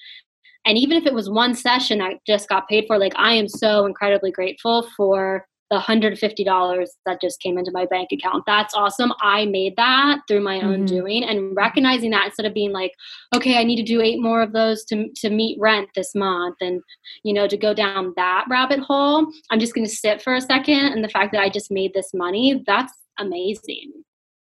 and 0.66 0.77
even 0.77 0.96
if 0.96 1.07
it 1.07 1.14
was 1.14 1.31
one 1.31 1.55
session 1.55 1.99
that 1.99 2.14
just 2.27 2.49
got 2.49 2.68
paid 2.68 2.85
for 2.87 2.99
like 2.99 3.12
i 3.16 3.33
am 3.33 3.49
so 3.49 3.87
incredibly 3.87 4.31
grateful 4.31 4.87
for 4.96 5.46
the 5.70 5.79
$150 5.79 6.88
that 7.07 7.20
just 7.20 7.40
came 7.40 7.59
into 7.59 7.70
my 7.72 7.87
bank 7.87 8.09
account 8.12 8.44
that's 8.46 8.74
awesome 8.74 9.12
i 9.20 9.44
made 9.46 9.74
that 9.76 10.20
through 10.29 10.40
my 10.40 10.61
own 10.61 10.85
mm-hmm. 10.85 10.96
doing 10.96 11.24
and 11.24 11.57
recognizing 11.57 12.11
that 12.11 12.26
instead 12.26 12.46
of 12.46 12.55
being 12.55 12.72
like 12.72 12.92
okay 13.35 13.59
i 13.59 13.64
need 13.64 13.76
to 13.76 13.83
do 13.83 14.00
eight 14.00 14.20
more 14.20 14.42
of 14.42 14.52
those 14.52 14.85
to, 14.85 15.09
to 15.14 15.31
meet 15.31 15.59
rent 15.61 15.88
this 15.94 16.14
month 16.14 16.57
and 16.61 16.81
you 17.24 17.33
know 17.33 17.48
to 17.48 17.57
go 17.57 17.74
down 17.74 18.12
that 18.16 18.44
rabbit 18.48 18.81
hole 18.81 19.26
i'm 19.50 19.61
just 19.61 19.74
going 19.74 19.87
to 19.87 19.90
sit 19.90 20.22
for 20.22 20.35
a 20.35 20.40
second 20.40 20.87
and 20.87 21.02
the 21.02 21.09
fact 21.09 21.33
that 21.33 21.40
i 21.40 21.48
just 21.48 21.70
made 21.70 21.92
this 21.94 22.12
money 22.14 22.62
that's 22.66 22.92
amazing 23.18 23.92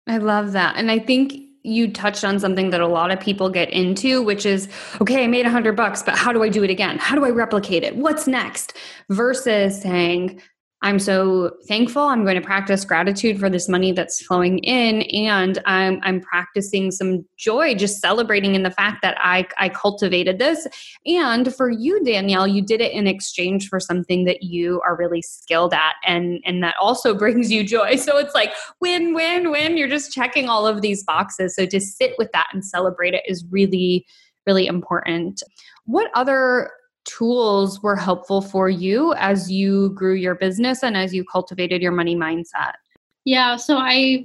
i 0.09 0.19
love 0.19 0.53
that 0.53 0.77
and 0.77 0.91
i 0.91 0.99
think 0.99 1.35
you 1.65 1.93
touched 1.93 2.25
on 2.25 2.41
something 2.41 2.71
that 2.71 2.81
a 2.81 2.87
lot 2.87 3.11
of 3.11 3.21
people 3.21 3.49
get 3.49 3.71
into, 3.71 4.23
which 4.23 4.45
is, 4.45 4.69
okay, 5.01 5.25
I 5.25 5.27
made 5.29 5.47
a 5.47 5.51
hundred 5.51 5.77
bucks, 5.77 6.03
but 6.03 6.17
how 6.17 6.33
do 6.33 6.43
I 6.43 6.49
do 6.49 6.65
it 6.65 6.71
again? 6.71 6.99
How 6.99 7.15
do 7.15 7.25
I 7.25 7.31
replicate 7.31 7.85
it? 7.85 7.97
What's 7.97 8.27
next? 8.27 8.77
Versus 9.11 9.81
saying, 9.81 10.41
I'm 10.85 10.99
so 10.99 11.53
thankful. 11.69 12.03
I'm 12.03 12.25
going 12.25 12.35
to 12.35 12.45
practice 12.45 12.85
gratitude 12.85 13.39
for 13.39 13.49
this 13.49 13.69
money 13.69 13.93
that's 13.93 14.21
flowing 14.21 14.59
in, 14.59 15.03
and 15.03 15.61
I'm 15.65 16.01
I'm 16.03 16.21
practicing 16.21 16.91
some 16.91 17.25
joy, 17.37 17.77
just 17.77 18.01
celebrating 18.01 18.57
in 18.57 18.65
the 18.65 18.71
fact 18.71 19.01
that 19.03 19.17
I 19.21 19.47
I 19.59 19.69
cultivated 19.69 20.41
this. 20.41 20.67
And 21.07 21.55
for 21.55 21.71
you, 21.71 22.03
Danielle, 22.03 22.49
you 22.49 22.63
did 22.63 22.81
it 22.81 22.93
in 22.93 23.07
exchange 23.07 23.69
for 23.69 23.79
something 23.79 24.25
that 24.25 24.43
you 24.43 24.81
are 24.85 24.97
really 24.97 25.23
skilled 25.23 25.73
at, 25.73 25.95
and 26.05 26.41
and 26.45 26.65
that 26.65 26.75
also 26.81 27.15
brings 27.23 27.53
you 27.53 27.63
joy. 27.65 27.95
So 27.95 28.19
it's 28.19 28.35
like 28.35 28.53
win 28.81 29.15
win 29.15 29.53
win. 29.53 29.77
You're 29.77 29.89
just 29.89 30.13
checking 30.13 30.49
all 30.49 30.67
of 30.67 30.83
these 30.83 31.05
boxes. 31.05 31.55
So 31.55 31.65
to 31.65 31.81
sit 31.81 32.15
with 32.19 32.33
that 32.33 32.49
and 32.53 32.65
celebrate 32.65 33.15
it 33.15 33.23
is 33.27 33.45
really 33.51 34.05
really 34.47 34.67
important. 34.67 35.43
What 35.85 36.11
other 36.15 36.71
tools 37.05 37.83
were 37.83 37.97
helpful 37.97 38.41
for 38.41 38.69
you 38.69 39.15
as 39.15 39.51
you 39.51 39.91
grew 39.91 40.15
your 40.15 40.35
business 40.35 40.83
and 40.83 40.97
as 40.97 41.15
you 41.15 41.25
cultivated 41.25 41.83
your 41.83 41.93
money 41.93 42.17
mindset? 42.17 42.75
Yeah, 43.25 43.57
so 43.57 43.77
I 43.77 44.25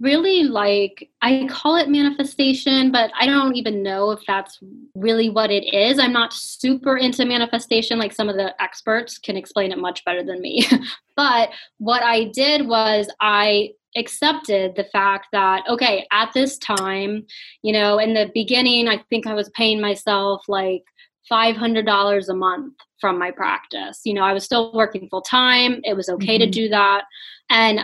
really 0.00 0.44
like 0.44 1.10
I 1.22 1.46
call 1.50 1.76
it 1.76 1.88
manifestation, 1.88 2.90
but 2.90 3.10
I 3.18 3.26
don't 3.26 3.54
even 3.54 3.82
know 3.82 4.10
if 4.10 4.20
that's 4.26 4.58
really 4.94 5.28
what 5.28 5.50
it 5.50 5.74
is. 5.74 5.98
I'm 5.98 6.12
not 6.12 6.32
super 6.32 6.96
into 6.96 7.26
manifestation 7.26 7.98
like 7.98 8.12
some 8.12 8.28
of 8.28 8.36
the 8.36 8.60
experts 8.60 9.18
can 9.18 9.36
explain 9.36 9.72
it 9.72 9.78
much 9.78 10.04
better 10.04 10.24
than 10.24 10.40
me. 10.40 10.66
but 11.16 11.50
what 11.78 12.02
I 12.02 12.24
did 12.24 12.66
was 12.66 13.10
I 13.20 13.72
accepted 13.96 14.74
the 14.76 14.84
fact 14.84 15.26
that 15.32 15.64
okay, 15.68 16.06
at 16.12 16.32
this 16.32 16.56
time, 16.58 17.26
you 17.62 17.72
know, 17.72 17.98
in 17.98 18.14
the 18.14 18.30
beginning 18.32 18.88
I 18.88 19.04
think 19.10 19.26
I 19.26 19.34
was 19.34 19.50
paying 19.50 19.80
myself 19.80 20.42
like 20.48 20.84
$500 21.30 22.28
a 22.28 22.34
month 22.34 22.74
from 23.00 23.18
my 23.18 23.30
practice. 23.30 24.00
You 24.04 24.14
know, 24.14 24.22
I 24.22 24.32
was 24.32 24.44
still 24.44 24.72
working 24.72 25.08
full 25.08 25.22
time. 25.22 25.80
It 25.84 25.96
was 25.96 26.08
okay 26.08 26.38
mm-hmm. 26.38 26.44
to 26.44 26.50
do 26.50 26.68
that. 26.68 27.04
And 27.50 27.80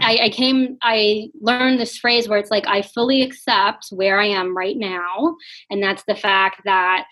I, 0.00 0.18
I, 0.24 0.30
came, 0.30 0.78
I 0.82 1.28
learned 1.40 1.80
this 1.80 1.98
phrase 1.98 2.28
where 2.28 2.38
it's 2.38 2.50
like, 2.50 2.66
I 2.66 2.82
fully 2.82 3.22
accept 3.22 3.88
where 3.90 4.20
I 4.20 4.26
am 4.26 4.56
right 4.56 4.76
now. 4.76 5.36
And 5.70 5.82
that's 5.82 6.04
the 6.06 6.14
fact 6.14 6.62
that 6.64 7.04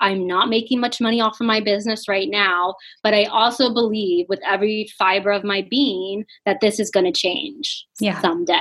I'm 0.00 0.26
not 0.26 0.48
making 0.48 0.80
much 0.80 1.00
money 1.00 1.20
off 1.20 1.40
of 1.40 1.46
my 1.46 1.60
business 1.60 2.08
right 2.08 2.28
now, 2.28 2.74
but 3.02 3.14
I 3.14 3.24
also 3.24 3.72
believe 3.72 4.26
with 4.28 4.40
every 4.46 4.88
fiber 4.98 5.30
of 5.30 5.44
my 5.44 5.66
being 5.68 6.24
that 6.46 6.60
this 6.60 6.78
is 6.78 6.90
going 6.90 7.06
to 7.06 7.12
change 7.12 7.86
yeah. 8.00 8.20
someday. 8.20 8.60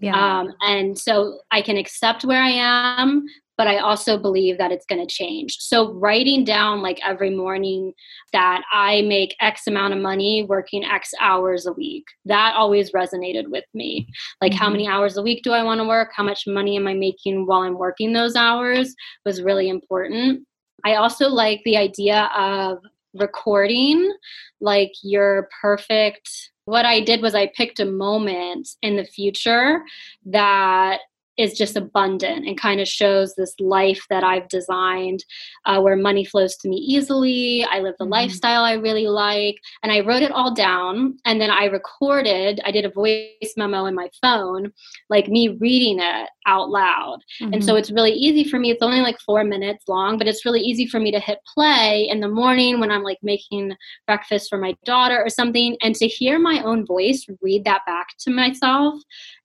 Yeah. 0.00 0.40
Um, 0.40 0.52
and 0.62 0.98
so 0.98 1.40
I 1.50 1.62
can 1.62 1.76
accept 1.76 2.24
where 2.24 2.42
I 2.42 2.50
am, 2.50 3.24
but 3.62 3.68
I 3.68 3.78
also 3.78 4.18
believe 4.18 4.58
that 4.58 4.72
it's 4.72 4.86
going 4.86 5.06
to 5.06 5.14
change. 5.14 5.58
So 5.60 5.92
writing 5.92 6.42
down 6.42 6.82
like 6.82 6.98
every 7.06 7.30
morning 7.30 7.92
that 8.32 8.62
I 8.72 9.02
make 9.02 9.36
X 9.40 9.68
amount 9.68 9.94
of 9.94 10.00
money 10.00 10.44
working 10.48 10.84
X 10.84 11.14
hours 11.20 11.64
a 11.64 11.72
week, 11.72 12.04
that 12.24 12.54
always 12.56 12.90
resonated 12.90 13.46
with 13.46 13.62
me. 13.72 14.08
Like 14.40 14.50
mm-hmm. 14.50 14.58
how 14.58 14.68
many 14.68 14.88
hours 14.88 15.16
a 15.16 15.22
week 15.22 15.44
do 15.44 15.52
I 15.52 15.62
want 15.62 15.78
to 15.78 15.86
work? 15.86 16.10
How 16.12 16.24
much 16.24 16.44
money 16.44 16.74
am 16.76 16.88
I 16.88 16.94
making 16.94 17.46
while 17.46 17.60
I'm 17.60 17.78
working 17.78 18.12
those 18.12 18.34
hours 18.34 18.96
was 19.24 19.42
really 19.42 19.68
important. 19.68 20.44
I 20.84 20.96
also 20.96 21.28
like 21.28 21.60
the 21.64 21.76
idea 21.76 22.32
of 22.36 22.78
recording 23.14 24.12
like 24.60 24.90
your 25.04 25.48
perfect 25.60 26.50
what 26.64 26.84
I 26.84 27.00
did 27.00 27.22
was 27.22 27.36
I 27.36 27.52
picked 27.56 27.78
a 27.78 27.84
moment 27.84 28.70
in 28.82 28.96
the 28.96 29.04
future 29.04 29.82
that 30.26 31.00
is 31.38 31.54
just 31.54 31.76
abundant 31.76 32.46
and 32.46 32.60
kind 32.60 32.80
of 32.80 32.86
shows 32.86 33.34
this 33.34 33.54
life 33.58 34.04
that 34.10 34.22
I've 34.22 34.48
designed 34.48 35.24
uh, 35.64 35.80
where 35.80 35.96
money 35.96 36.24
flows 36.24 36.56
to 36.56 36.68
me 36.68 36.76
easily. 36.76 37.64
I 37.70 37.80
live 37.80 37.94
the 37.98 38.04
mm-hmm. 38.04 38.12
lifestyle 38.12 38.64
I 38.64 38.74
really 38.74 39.06
like. 39.06 39.56
And 39.82 39.90
I 39.90 40.00
wrote 40.00 40.22
it 40.22 40.30
all 40.30 40.54
down 40.54 41.16
and 41.24 41.40
then 41.40 41.50
I 41.50 41.66
recorded, 41.66 42.60
I 42.64 42.70
did 42.70 42.84
a 42.84 42.90
voice 42.90 43.54
memo 43.56 43.86
in 43.86 43.94
my 43.94 44.10
phone, 44.20 44.72
like 45.08 45.28
me 45.28 45.56
reading 45.60 46.00
it 46.00 46.28
out 46.46 46.70
loud. 46.70 47.18
Mm-hmm. 47.40 47.54
And 47.54 47.64
so 47.64 47.72
mm-hmm. 47.72 47.78
it's 47.78 47.90
really 47.90 48.12
easy 48.12 48.44
for 48.44 48.58
me. 48.58 48.70
It's 48.70 48.82
only 48.82 49.00
like 49.00 49.18
four 49.20 49.42
minutes 49.44 49.84
long, 49.88 50.18
but 50.18 50.28
it's 50.28 50.44
really 50.44 50.60
easy 50.60 50.86
for 50.86 51.00
me 51.00 51.10
to 51.12 51.20
hit 51.20 51.38
play 51.54 52.08
in 52.10 52.20
the 52.20 52.28
morning 52.28 52.78
when 52.78 52.90
I'm 52.90 53.02
like 53.02 53.18
making 53.22 53.74
breakfast 54.06 54.50
for 54.50 54.58
my 54.58 54.74
daughter 54.84 55.18
or 55.18 55.30
something. 55.30 55.76
And 55.82 55.94
to 55.96 56.06
hear 56.06 56.38
my 56.38 56.62
own 56.62 56.84
voice 56.84 57.26
read 57.40 57.64
that 57.64 57.82
back 57.86 58.08
to 58.20 58.30
myself 58.30 59.00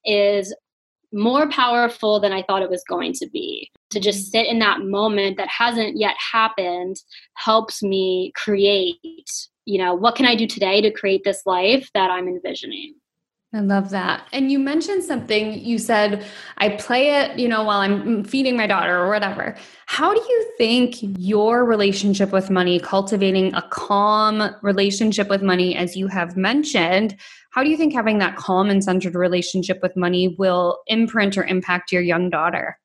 is 0.06 0.54
more 1.14 1.50
powerful 1.50 2.20
than 2.20 2.34
I 2.34 2.44
thought 2.44 2.62
it 2.62 2.70
was 2.70 2.84
going 2.88 3.14
to 3.14 3.30
be. 3.30 3.72
To 3.92 4.00
just 4.00 4.20
mm-hmm. 4.20 4.32
sit 4.32 4.48
in 4.48 4.60
that 4.60 4.82
moment 4.82 5.38
that 5.38 5.48
hasn't 5.48 5.98
yet 5.98 6.16
happened 6.32 6.98
helps 7.36 7.82
me 7.82 8.34
create, 8.36 8.98
you 9.66 9.78
know, 9.78 9.96
what 9.96 10.16
can 10.16 10.26
I 10.26 10.36
do 10.36 10.48
today 10.48 10.82
to 10.82 10.92
create 10.92 11.24
this 11.24 11.44
life 11.46 11.90
that 11.94 12.12
I'm 12.12 12.28
envisioning? 12.28 12.96
I 13.54 13.62
love 13.62 13.92
that. 13.92 14.28
And 14.34 14.52
you 14.52 14.60
mentioned 14.60 15.06
something, 15.06 15.54
you 15.54 15.80
said, 15.80 16.26
I 16.58 16.70
play 16.70 17.16
it, 17.16 17.40
you 17.40 17.48
know, 17.48 17.64
while 17.64 17.80
I'm 17.80 18.26
feeding 18.26 18.58
my 18.58 18.68
daughter 18.68 18.98
or 18.98 19.10
whatever. 19.10 19.56
How 19.86 20.14
do 20.14 20.20
you 20.20 20.52
think 20.58 20.98
your 21.18 21.64
relationship 21.64 22.34
with 22.34 22.50
money, 22.50 22.78
cultivating 22.78 23.56
a 23.56 23.62
calm 23.70 24.54
relationship 24.62 25.30
with 25.30 25.42
money, 25.42 25.78
as 25.78 25.96
you 25.96 26.08
have 26.08 26.36
mentioned, 26.36 27.16
how 27.52 27.64
do 27.64 27.70
you 27.70 27.78
think 27.78 27.94
having 27.94 28.18
that 28.18 28.36
calm 28.36 28.70
and 28.70 28.84
centered 28.84 29.16
relationship 29.16 29.80
with 29.82 29.96
money 29.96 30.36
will 30.38 30.80
imprint 30.88 31.38
or 31.38 31.46
impact 31.46 31.94
your 31.94 32.02
young 32.02 32.30
daughter? 32.30 32.78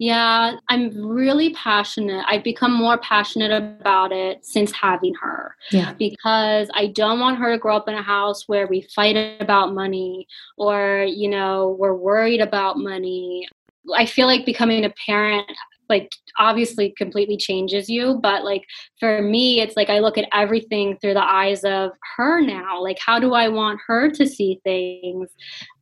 Yeah, 0.00 0.56
I'm 0.70 1.06
really 1.06 1.52
passionate. 1.52 2.24
I've 2.26 2.42
become 2.42 2.72
more 2.72 2.96
passionate 2.96 3.52
about 3.52 4.12
it 4.12 4.46
since 4.46 4.72
having 4.72 5.12
her. 5.20 5.54
Yeah. 5.70 5.92
Because 5.92 6.70
I 6.72 6.86
don't 6.86 7.20
want 7.20 7.36
her 7.36 7.52
to 7.52 7.58
grow 7.58 7.76
up 7.76 7.86
in 7.86 7.94
a 7.94 8.02
house 8.02 8.48
where 8.48 8.66
we 8.66 8.80
fight 8.94 9.14
about 9.40 9.74
money 9.74 10.26
or, 10.56 11.04
you 11.06 11.28
know, 11.28 11.76
we're 11.78 11.94
worried 11.94 12.40
about 12.40 12.78
money. 12.78 13.46
I 13.94 14.06
feel 14.06 14.26
like 14.26 14.46
becoming 14.46 14.86
a 14.86 14.92
parent 15.06 15.46
like 15.90 16.12
obviously 16.38 16.94
completely 16.96 17.36
changes 17.36 17.90
you 17.90 18.20
but 18.22 18.44
like 18.44 18.62
for 19.00 19.20
me 19.22 19.60
it's 19.60 19.76
like 19.76 19.90
i 19.90 19.98
look 19.98 20.16
at 20.16 20.28
everything 20.32 20.96
through 20.98 21.14
the 21.14 21.22
eyes 21.22 21.64
of 21.64 21.90
her 22.16 22.40
now 22.40 22.80
like 22.80 22.96
how 23.04 23.18
do 23.18 23.34
i 23.34 23.48
want 23.48 23.80
her 23.88 24.08
to 24.08 24.24
see 24.24 24.60
things 24.62 25.30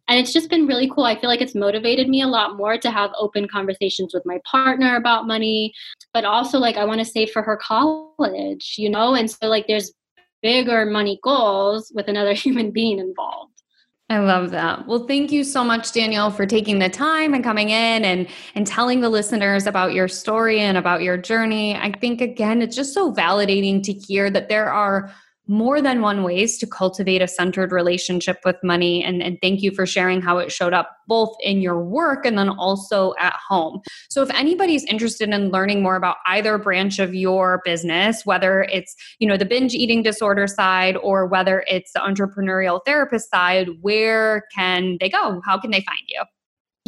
and 0.09 0.19
it's 0.19 0.33
just 0.33 0.49
been 0.49 0.67
really 0.67 0.89
cool. 0.89 1.05
I 1.05 1.19
feel 1.21 1.29
like 1.29 1.43
it's 1.43 1.55
motivated 1.55 2.09
me 2.09 2.23
a 2.23 2.27
lot 2.27 2.57
more 2.57 2.79
to 2.79 2.91
have 2.91 3.11
open 3.19 3.47
conversations 3.47 4.15
with 4.15 4.25
my 4.25 4.41
partner 4.51 4.97
about 4.97 5.27
money, 5.27 5.75
but 6.15 6.25
also 6.25 6.59
like 6.59 6.77
I 6.77 6.85
want 6.85 7.01
to 7.01 7.05
save 7.05 7.31
for 7.31 7.43
her 7.43 7.59
college, 7.59 8.75
you 8.79 8.89
know? 8.89 9.15
And 9.15 9.31
so 9.31 9.47
like 9.47 9.67
there's 9.67 9.93
bigger 10.43 10.87
money 10.87 11.21
goals 11.23 11.93
with 11.95 12.09
another 12.09 12.33
human 12.35 12.71
being 12.71 12.99
involved. 12.99 13.53
I 14.11 14.21
love 14.21 14.53
that. 14.53 14.87
Well, 14.87 15.07
thank 15.07 15.31
you 15.31 15.45
so 15.45 15.63
much, 15.63 15.93
Danielle, 15.93 16.31
for 16.31 16.47
taking 16.47 16.79
the 16.79 16.89
time 16.89 17.35
and 17.35 17.45
coming 17.45 17.69
in 17.69 18.07
and 18.07 18.27
and 18.55 18.67
telling 18.67 19.03
the 19.03 19.11
listeners 19.11 19.67
about 19.67 19.93
your 19.93 20.09
story 20.09 20.61
and 20.61 20.79
about 20.79 21.03
your 21.03 21.19
journey. 21.19 21.77
I 21.77 21.93
think 21.93 22.23
again, 22.23 22.63
it's 22.63 22.75
just 22.75 22.95
so 22.95 23.13
validating 23.13 23.83
to 23.83 23.93
hear 23.93 24.31
that 24.31 24.49
there 24.49 24.73
are 24.73 25.13
more 25.49 25.81
than 25.81 26.03
one 26.03 26.23
ways 26.23 26.59
to 26.59 26.67
cultivate 26.67 27.23
a 27.23 27.27
centered 27.27 27.73
relationship 27.73 28.39
with 28.45 28.57
money. 28.63 29.03
And, 29.03 29.23
and 29.23 29.39
thank 29.41 29.63
you 29.63 29.71
for 29.71 29.87
sharing 29.87 30.21
how 30.21 30.39
it 30.39 30.53
showed 30.53 30.75
up 30.75 30.91
both 31.09 31.35
in 31.43 31.63
your 31.63 31.83
work 31.83 32.27
and 32.27 32.37
then 32.37 32.51
also 32.51 33.15
at 33.19 33.35
home. 33.49 33.81
So 34.11 34.23
if 34.23 34.31
anybody's 34.31 34.85
interested 34.85 35.31
in 35.31 35.51
learning 35.51 35.83
more 35.83 35.97
about 35.97 36.19
either 36.27 36.59
branch 36.59 36.99
of 36.99 37.15
your 37.15 37.63
business, 37.65 38.27
whether 38.27 38.65
it's, 38.65 38.95
you 39.19 39.27
know, 39.27 39.39
the 39.39 39.47
binge 39.47 39.75
eating 39.75 40.03
disorder 40.03 40.47
side 40.47 40.97
or 40.99 41.27
whether 41.27 41.65
it's 41.67 41.93
the 41.93 42.01
entrepreneurial 42.01 42.81
therapist 42.85 43.31
side, 43.31 43.69
where 43.81 44.45
can 44.55 44.99
they 45.01 45.09
go? 45.09 45.41
How 45.47 45.59
can 45.59 45.71
they 45.71 45.81
find 45.81 46.03
you? 46.09 46.23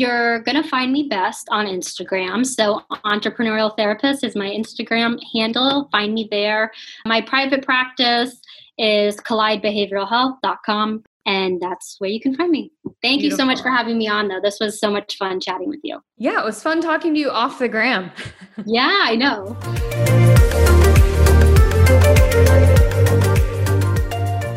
You're 0.01 0.41
going 0.45 0.63
to 0.63 0.67
find 0.67 0.93
me 0.93 1.09
best 1.11 1.47
on 1.51 1.67
Instagram. 1.67 2.47
So, 2.47 2.81
Entrepreneurial 3.05 3.77
Therapist 3.77 4.25
is 4.25 4.35
my 4.35 4.49
Instagram 4.49 5.19
handle. 5.35 5.91
Find 5.93 6.15
me 6.15 6.27
there. 6.31 6.73
My 7.05 7.21
private 7.21 7.63
practice 7.67 8.40
is 8.81 9.17
collidebehavioralhealth.com, 9.19 11.05
and 11.27 11.61
that's 11.61 11.97
where 11.99 12.09
you 12.09 12.19
can 12.19 12.35
find 12.35 12.51
me. 12.51 12.73
Thank 13.03 13.21
Beautiful. 13.21 13.25
you 13.25 13.37
so 13.37 13.45
much 13.45 13.61
for 13.61 13.69
having 13.69 13.99
me 13.99 14.09
on, 14.09 14.29
though. 14.29 14.41
This 14.43 14.59
was 14.59 14.81
so 14.81 14.91
much 14.91 15.17
fun 15.19 15.39
chatting 15.39 15.69
with 15.69 15.81
you. 15.85 16.01
Yeah, 16.17 16.41
it 16.41 16.45
was 16.45 16.63
fun 16.63 16.81
talking 16.81 17.13
to 17.15 17.21
you 17.21 17.31
off 17.31 17.59
the 17.59 17.69
gram. 17.69 18.11
yeah, 18.65 19.01
I 19.03 19.17
know. 19.17 19.57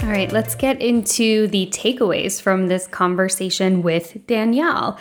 All 0.04 0.10
right, 0.10 0.32
let's 0.32 0.56
get 0.56 0.82
into 0.82 1.48
the 1.48 1.68
takeaways 1.68 2.42
from 2.42 2.68
this 2.68 2.88
conversation 2.88 3.82
with 3.82 4.26
Danielle. 4.26 4.98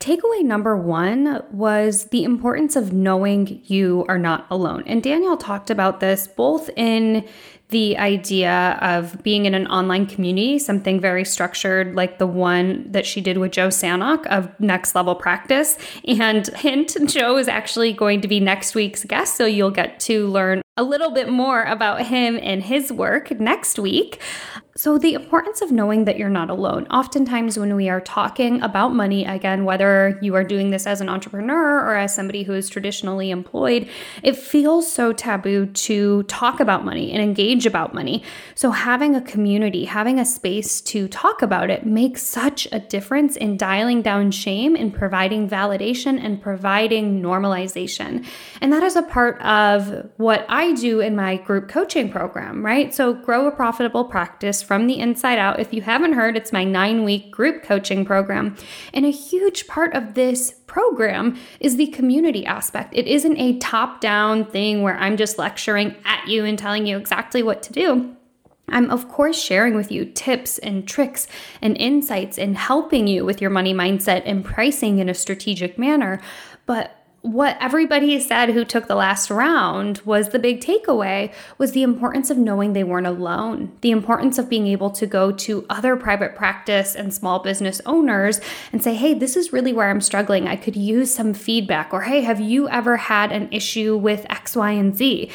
Takeaway 0.00 0.42
number 0.42 0.76
one 0.76 1.42
was 1.50 2.06
the 2.06 2.22
importance 2.22 2.76
of 2.76 2.92
knowing 2.92 3.62
you 3.64 4.04
are 4.08 4.18
not 4.18 4.46
alone. 4.50 4.82
And 4.86 5.02
Danielle 5.02 5.38
talked 5.38 5.70
about 5.70 6.00
this 6.00 6.28
both 6.28 6.68
in 6.76 7.26
the 7.68 7.98
idea 7.98 8.78
of 8.80 9.22
being 9.22 9.44
in 9.44 9.54
an 9.54 9.66
online 9.66 10.06
community, 10.06 10.58
something 10.58 11.00
very 11.00 11.24
structured 11.24 11.94
like 11.94 12.18
the 12.18 12.26
one 12.26 12.86
that 12.92 13.04
she 13.04 13.20
did 13.20 13.38
with 13.38 13.52
Joe 13.52 13.68
Sanok 13.68 14.24
of 14.26 14.48
Next 14.60 14.94
Level 14.94 15.14
Practice. 15.14 15.76
And 16.06 16.46
hint, 16.56 16.96
Joe 17.06 17.36
is 17.36 17.48
actually 17.48 17.92
going 17.92 18.20
to 18.20 18.28
be 18.28 18.38
next 18.38 18.74
week's 18.74 19.04
guest, 19.04 19.36
so 19.36 19.46
you'll 19.46 19.70
get 19.70 19.98
to 20.00 20.28
learn 20.28 20.62
a 20.76 20.84
little 20.84 21.10
bit 21.10 21.28
more 21.28 21.62
about 21.62 22.06
him 22.06 22.38
and 22.42 22.62
his 22.62 22.92
work 22.92 23.30
next 23.40 23.78
week. 23.78 24.20
So, 24.76 24.98
the 24.98 25.14
importance 25.14 25.62
of 25.62 25.72
knowing 25.72 26.04
that 26.04 26.18
you're 26.18 26.28
not 26.28 26.50
alone. 26.50 26.86
Oftentimes, 26.88 27.58
when 27.58 27.74
we 27.76 27.88
are 27.88 28.02
talking 28.02 28.60
about 28.60 28.90
money, 28.90 29.24
again, 29.24 29.64
whether 29.64 30.18
you 30.20 30.34
are 30.34 30.44
doing 30.44 30.68
this 30.68 30.86
as 30.86 31.00
an 31.00 31.08
entrepreneur 31.08 31.80
or 31.80 31.94
as 31.94 32.14
somebody 32.14 32.42
who 32.42 32.52
is 32.52 32.68
traditionally 32.68 33.30
employed, 33.30 33.88
it 34.22 34.36
feels 34.36 34.92
so 34.92 35.14
taboo 35.14 35.64
to 35.64 36.24
talk 36.24 36.60
about 36.60 36.84
money 36.84 37.10
and 37.10 37.22
engage 37.22 37.64
about 37.64 37.94
money. 37.94 38.22
So, 38.54 38.70
having 38.70 39.16
a 39.16 39.22
community, 39.22 39.86
having 39.86 40.20
a 40.20 40.26
space 40.26 40.82
to 40.82 41.08
talk 41.08 41.40
about 41.40 41.70
it 41.70 41.86
makes 41.86 42.22
such 42.22 42.68
a 42.70 42.78
difference 42.78 43.34
in 43.34 43.56
dialing 43.56 44.02
down 44.02 44.30
shame 44.30 44.76
and 44.76 44.92
providing 44.92 45.48
validation 45.48 46.22
and 46.22 46.42
providing 46.42 47.22
normalization. 47.22 48.26
And 48.60 48.74
that 48.74 48.82
is 48.82 48.94
a 48.94 49.02
part 49.02 49.40
of 49.40 50.10
what 50.18 50.44
I 50.50 50.65
do 50.72 51.00
in 51.00 51.16
my 51.16 51.36
group 51.36 51.68
coaching 51.68 52.10
program, 52.10 52.64
right? 52.64 52.94
So, 52.94 53.14
grow 53.14 53.46
a 53.46 53.50
profitable 53.50 54.04
practice 54.04 54.62
from 54.62 54.86
the 54.86 54.98
inside 54.98 55.38
out. 55.38 55.60
If 55.60 55.72
you 55.72 55.82
haven't 55.82 56.14
heard, 56.14 56.36
it's 56.36 56.52
my 56.52 56.64
nine 56.64 57.04
week 57.04 57.30
group 57.30 57.62
coaching 57.62 58.04
program. 58.04 58.56
And 58.92 59.04
a 59.04 59.10
huge 59.10 59.66
part 59.66 59.94
of 59.94 60.14
this 60.14 60.54
program 60.66 61.38
is 61.60 61.76
the 61.76 61.86
community 61.88 62.44
aspect. 62.46 62.94
It 62.94 63.06
isn't 63.06 63.38
a 63.38 63.58
top 63.58 64.00
down 64.00 64.44
thing 64.46 64.82
where 64.82 64.96
I'm 64.96 65.16
just 65.16 65.38
lecturing 65.38 65.94
at 66.04 66.26
you 66.28 66.44
and 66.44 66.58
telling 66.58 66.86
you 66.86 66.96
exactly 66.96 67.42
what 67.42 67.62
to 67.64 67.72
do. 67.72 68.16
I'm, 68.68 68.90
of 68.90 69.08
course, 69.08 69.40
sharing 69.40 69.76
with 69.76 69.92
you 69.92 70.04
tips 70.04 70.58
and 70.58 70.86
tricks 70.86 71.28
and 71.62 71.76
insights 71.76 72.36
and 72.36 72.56
helping 72.56 73.06
you 73.06 73.24
with 73.24 73.40
your 73.40 73.50
money 73.50 73.72
mindset 73.72 74.22
and 74.24 74.44
pricing 74.44 74.98
in 74.98 75.08
a 75.08 75.14
strategic 75.14 75.78
manner. 75.78 76.20
But 76.66 76.95
what 77.26 77.56
everybody 77.60 78.18
said 78.20 78.50
who 78.50 78.64
took 78.64 78.86
the 78.86 78.94
last 78.94 79.30
round 79.30 80.00
was 80.04 80.28
the 80.28 80.38
big 80.38 80.60
takeaway 80.60 81.32
was 81.58 81.72
the 81.72 81.82
importance 81.82 82.30
of 82.30 82.38
knowing 82.38 82.72
they 82.72 82.84
weren't 82.84 83.06
alone 83.06 83.76
the 83.80 83.90
importance 83.90 84.38
of 84.38 84.48
being 84.48 84.66
able 84.66 84.90
to 84.90 85.06
go 85.06 85.32
to 85.32 85.66
other 85.68 85.96
private 85.96 86.36
practice 86.36 86.94
and 86.94 87.12
small 87.12 87.40
business 87.40 87.80
owners 87.84 88.40
and 88.72 88.82
say 88.82 88.94
hey 88.94 89.12
this 89.12 89.36
is 89.36 89.52
really 89.52 89.72
where 89.72 89.90
i'm 89.90 90.00
struggling. 90.00 90.46
I 90.46 90.56
could 90.56 90.76
use 90.76 91.12
some 91.12 91.34
feedback 91.34 91.92
or 91.92 92.02
hey 92.02 92.20
have 92.20 92.40
you 92.40 92.68
ever 92.68 92.96
had 92.96 93.32
an 93.32 93.48
issue 93.50 93.96
with 93.96 94.24
x 94.30 94.54
y 94.54 94.70
and 94.72 94.96
z? 94.96 95.30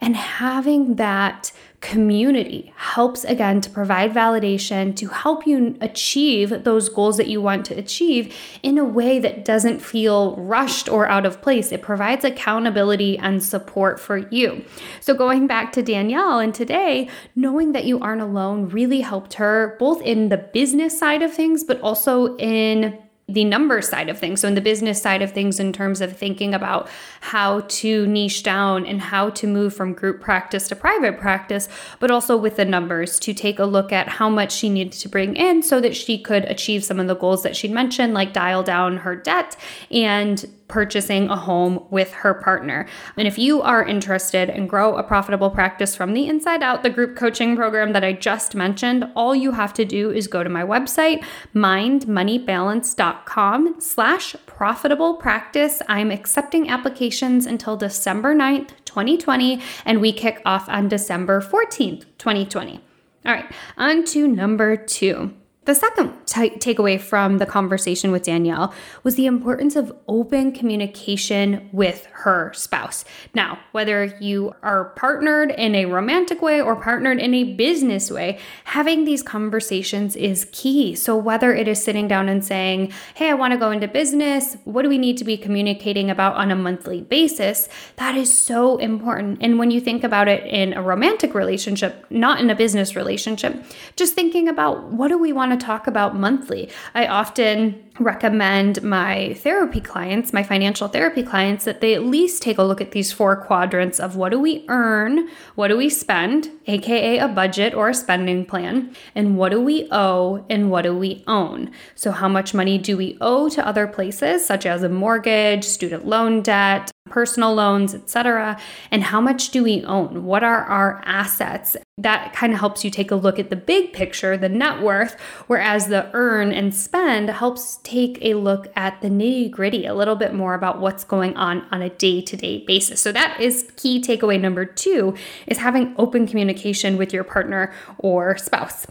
And 0.00 0.14
having 0.14 0.96
that 0.96 1.52
community 1.80 2.72
helps 2.76 3.24
again 3.24 3.60
to 3.60 3.70
provide 3.70 4.12
validation 4.12 4.96
to 4.96 5.08
help 5.08 5.46
you 5.46 5.76
achieve 5.80 6.64
those 6.64 6.88
goals 6.88 7.16
that 7.16 7.28
you 7.28 7.40
want 7.40 7.66
to 7.66 7.74
achieve 7.74 8.34
in 8.62 8.78
a 8.78 8.84
way 8.84 9.18
that 9.18 9.44
doesn't 9.44 9.80
feel 9.80 10.36
rushed 10.36 10.88
or 10.88 11.06
out 11.06 11.26
of 11.26 11.42
place. 11.42 11.72
It 11.72 11.82
provides 11.82 12.24
accountability 12.24 13.18
and 13.18 13.42
support 13.42 14.00
for 14.00 14.16
you. 14.16 14.64
So, 15.00 15.14
going 15.14 15.46
back 15.46 15.72
to 15.72 15.82
Danielle 15.82 16.38
and 16.38 16.54
today, 16.54 17.08
knowing 17.34 17.72
that 17.72 17.84
you 17.84 18.00
aren't 18.00 18.22
alone 18.22 18.68
really 18.68 19.02
helped 19.02 19.34
her 19.34 19.76
both 19.78 20.00
in 20.02 20.30
the 20.30 20.38
business 20.38 20.98
side 20.98 21.22
of 21.22 21.32
things, 21.32 21.62
but 21.62 21.80
also 21.80 22.36
in 22.36 22.98
the 23.28 23.44
number 23.44 23.82
side 23.82 24.08
of 24.08 24.18
things. 24.18 24.40
So, 24.40 24.48
in 24.48 24.54
the 24.54 24.60
business 24.60 25.02
side 25.02 25.20
of 25.20 25.32
things, 25.32 25.58
in 25.58 25.72
terms 25.72 26.00
of 26.00 26.16
thinking 26.16 26.54
about 26.54 26.88
how 27.20 27.60
to 27.60 28.06
niche 28.06 28.44
down 28.44 28.86
and 28.86 29.00
how 29.00 29.30
to 29.30 29.48
move 29.48 29.74
from 29.74 29.94
group 29.94 30.20
practice 30.20 30.68
to 30.68 30.76
private 30.76 31.18
practice, 31.18 31.68
but 31.98 32.10
also 32.10 32.36
with 32.36 32.54
the 32.56 32.64
numbers 32.64 33.18
to 33.20 33.34
take 33.34 33.58
a 33.58 33.64
look 33.64 33.92
at 33.92 34.08
how 34.08 34.28
much 34.28 34.52
she 34.52 34.68
needed 34.68 34.92
to 34.92 35.08
bring 35.08 35.34
in 35.34 35.62
so 35.62 35.80
that 35.80 35.96
she 35.96 36.18
could 36.18 36.44
achieve 36.44 36.84
some 36.84 37.00
of 37.00 37.08
the 37.08 37.16
goals 37.16 37.42
that 37.42 37.56
she'd 37.56 37.72
mentioned, 37.72 38.14
like 38.14 38.32
dial 38.32 38.62
down 38.62 38.98
her 38.98 39.16
debt 39.16 39.56
and 39.90 40.46
purchasing 40.68 41.28
a 41.28 41.36
home 41.36 41.84
with 41.90 42.12
her 42.12 42.32
partner. 42.34 42.86
And 43.16 43.26
if 43.28 43.38
you 43.38 43.62
are 43.62 43.84
interested 43.84 44.48
in 44.48 44.66
grow 44.66 44.96
a 44.96 45.02
profitable 45.02 45.50
practice 45.50 45.94
from 45.94 46.12
the 46.12 46.26
inside 46.26 46.62
out, 46.62 46.82
the 46.82 46.90
group 46.90 47.16
coaching 47.16 47.56
program 47.56 47.92
that 47.92 48.04
I 48.04 48.12
just 48.12 48.54
mentioned, 48.54 49.10
all 49.14 49.34
you 49.34 49.52
have 49.52 49.72
to 49.74 49.84
do 49.84 50.10
is 50.10 50.26
go 50.26 50.42
to 50.42 50.50
my 50.50 50.62
website, 50.62 51.24
mindmoneybalance.com 51.54 53.80
slash 53.80 54.34
profitable 54.46 55.14
practice. 55.14 55.80
I'm 55.88 56.10
accepting 56.10 56.68
applications 56.68 57.46
until 57.46 57.76
December 57.76 58.34
9th, 58.34 58.70
2020, 58.84 59.62
and 59.84 60.00
we 60.00 60.12
kick 60.12 60.42
off 60.44 60.68
on 60.68 60.88
December 60.88 61.40
14th, 61.40 62.06
2020. 62.18 62.80
All 63.24 63.32
right, 63.32 63.46
on 63.76 64.04
to 64.06 64.26
number 64.28 64.76
two. 64.76 65.32
The 65.66 65.74
second 65.74 66.12
t- 66.26 66.50
takeaway 66.50 67.00
from 67.00 67.38
the 67.38 67.44
conversation 67.44 68.12
with 68.12 68.22
Danielle 68.22 68.72
was 69.02 69.16
the 69.16 69.26
importance 69.26 69.74
of 69.74 69.92
open 70.06 70.52
communication 70.52 71.68
with 71.72 72.06
her 72.12 72.52
spouse. 72.54 73.04
Now, 73.34 73.58
whether 73.72 74.04
you 74.20 74.54
are 74.62 74.92
partnered 74.96 75.50
in 75.50 75.74
a 75.74 75.86
romantic 75.86 76.40
way 76.40 76.62
or 76.62 76.76
partnered 76.76 77.18
in 77.18 77.34
a 77.34 77.54
business 77.54 78.12
way, 78.12 78.38
having 78.62 79.04
these 79.04 79.24
conversations 79.24 80.14
is 80.14 80.46
key. 80.52 80.94
So, 80.94 81.16
whether 81.16 81.52
it 81.52 81.66
is 81.66 81.82
sitting 81.82 82.06
down 82.06 82.28
and 82.28 82.44
saying, 82.44 82.92
Hey, 83.14 83.30
I 83.30 83.34
want 83.34 83.52
to 83.52 83.58
go 83.58 83.72
into 83.72 83.88
business, 83.88 84.56
what 84.62 84.82
do 84.82 84.88
we 84.88 84.98
need 84.98 85.16
to 85.16 85.24
be 85.24 85.36
communicating 85.36 86.10
about 86.10 86.36
on 86.36 86.52
a 86.52 86.56
monthly 86.56 87.00
basis? 87.00 87.68
That 87.96 88.14
is 88.14 88.32
so 88.32 88.76
important. 88.76 89.38
And 89.40 89.58
when 89.58 89.72
you 89.72 89.80
think 89.80 90.04
about 90.04 90.28
it 90.28 90.46
in 90.46 90.74
a 90.74 90.82
romantic 90.82 91.34
relationship, 91.34 92.06
not 92.08 92.38
in 92.38 92.50
a 92.50 92.54
business 92.54 92.94
relationship, 92.94 93.64
just 93.96 94.14
thinking 94.14 94.46
about 94.46 94.92
what 94.92 95.08
do 95.08 95.18
we 95.18 95.32
want 95.32 95.50
to 95.50 95.55
to 95.58 95.64
talk 95.64 95.86
about 95.86 96.16
monthly. 96.16 96.70
I 96.94 97.06
often 97.06 97.82
recommend 97.98 98.82
my 98.82 99.34
therapy 99.34 99.80
clients, 99.80 100.32
my 100.32 100.42
financial 100.42 100.88
therapy 100.88 101.22
clients, 101.22 101.64
that 101.64 101.80
they 101.80 101.94
at 101.94 102.04
least 102.04 102.42
take 102.42 102.58
a 102.58 102.62
look 102.62 102.80
at 102.80 102.92
these 102.92 103.12
four 103.12 103.36
quadrants 103.36 103.98
of 103.98 104.16
what 104.16 104.30
do 104.30 104.40
we 104.40 104.64
earn, 104.68 105.28
what 105.54 105.68
do 105.68 105.76
we 105.76 105.88
spend, 105.88 106.50
aka 106.66 107.18
a 107.18 107.28
budget 107.28 107.74
or 107.74 107.88
a 107.88 107.94
spending 107.94 108.44
plan, 108.44 108.94
and 109.14 109.36
what 109.36 109.50
do 109.50 109.60
we 109.60 109.88
owe 109.90 110.44
and 110.50 110.70
what 110.70 110.82
do 110.82 110.96
we 110.96 111.24
own. 111.26 111.70
So, 111.94 112.10
how 112.10 112.28
much 112.28 112.54
money 112.54 112.78
do 112.78 112.96
we 112.96 113.16
owe 113.20 113.48
to 113.50 113.66
other 113.66 113.86
places, 113.86 114.44
such 114.44 114.66
as 114.66 114.82
a 114.82 114.88
mortgage, 114.88 115.64
student 115.64 116.06
loan 116.06 116.42
debt, 116.42 116.90
personal 117.08 117.54
loans, 117.54 117.94
etc. 117.94 118.58
And 118.90 119.04
how 119.04 119.20
much 119.20 119.50
do 119.50 119.62
we 119.62 119.84
own? 119.84 120.24
What 120.24 120.42
are 120.42 120.64
our 120.64 121.02
assets? 121.04 121.76
That 121.98 122.34
kind 122.34 122.52
of 122.52 122.60
helps 122.60 122.84
you 122.84 122.90
take 122.90 123.10
a 123.10 123.16
look 123.16 123.38
at 123.38 123.48
the 123.48 123.56
big 123.56 123.92
picture, 123.92 124.36
the 124.36 124.48
net 124.48 124.82
worth, 124.82 125.18
whereas 125.46 125.86
the 125.86 126.10
earn 126.12 126.52
and 126.52 126.74
spend 126.74 127.30
helps 127.30 127.78
take 127.82 128.18
a 128.20 128.34
look 128.34 128.70
at 128.76 129.00
the 129.00 129.08
nitty 129.08 129.50
gritty, 129.50 129.86
a 129.86 129.94
little 129.94 130.16
bit 130.16 130.34
more 130.34 130.54
about 130.54 130.80
what's 130.80 131.04
going 131.04 131.36
on 131.36 131.66
on 131.70 131.80
a 131.82 131.90
day 131.90 132.20
to 132.20 132.36
day 132.36 132.64
basis. 132.66 133.00
So 133.00 133.12
that 133.12 133.40
is 133.40 133.70
key 133.76 134.00
takeaway 134.00 134.40
number 134.40 134.64
two 134.64 135.14
is 135.46 135.58
having 135.58 135.94
open 135.96 136.26
communication 136.26 136.96
with 136.96 137.12
your 137.12 137.24
partner 137.24 137.72
or 137.98 138.36
spouse. 138.36 138.86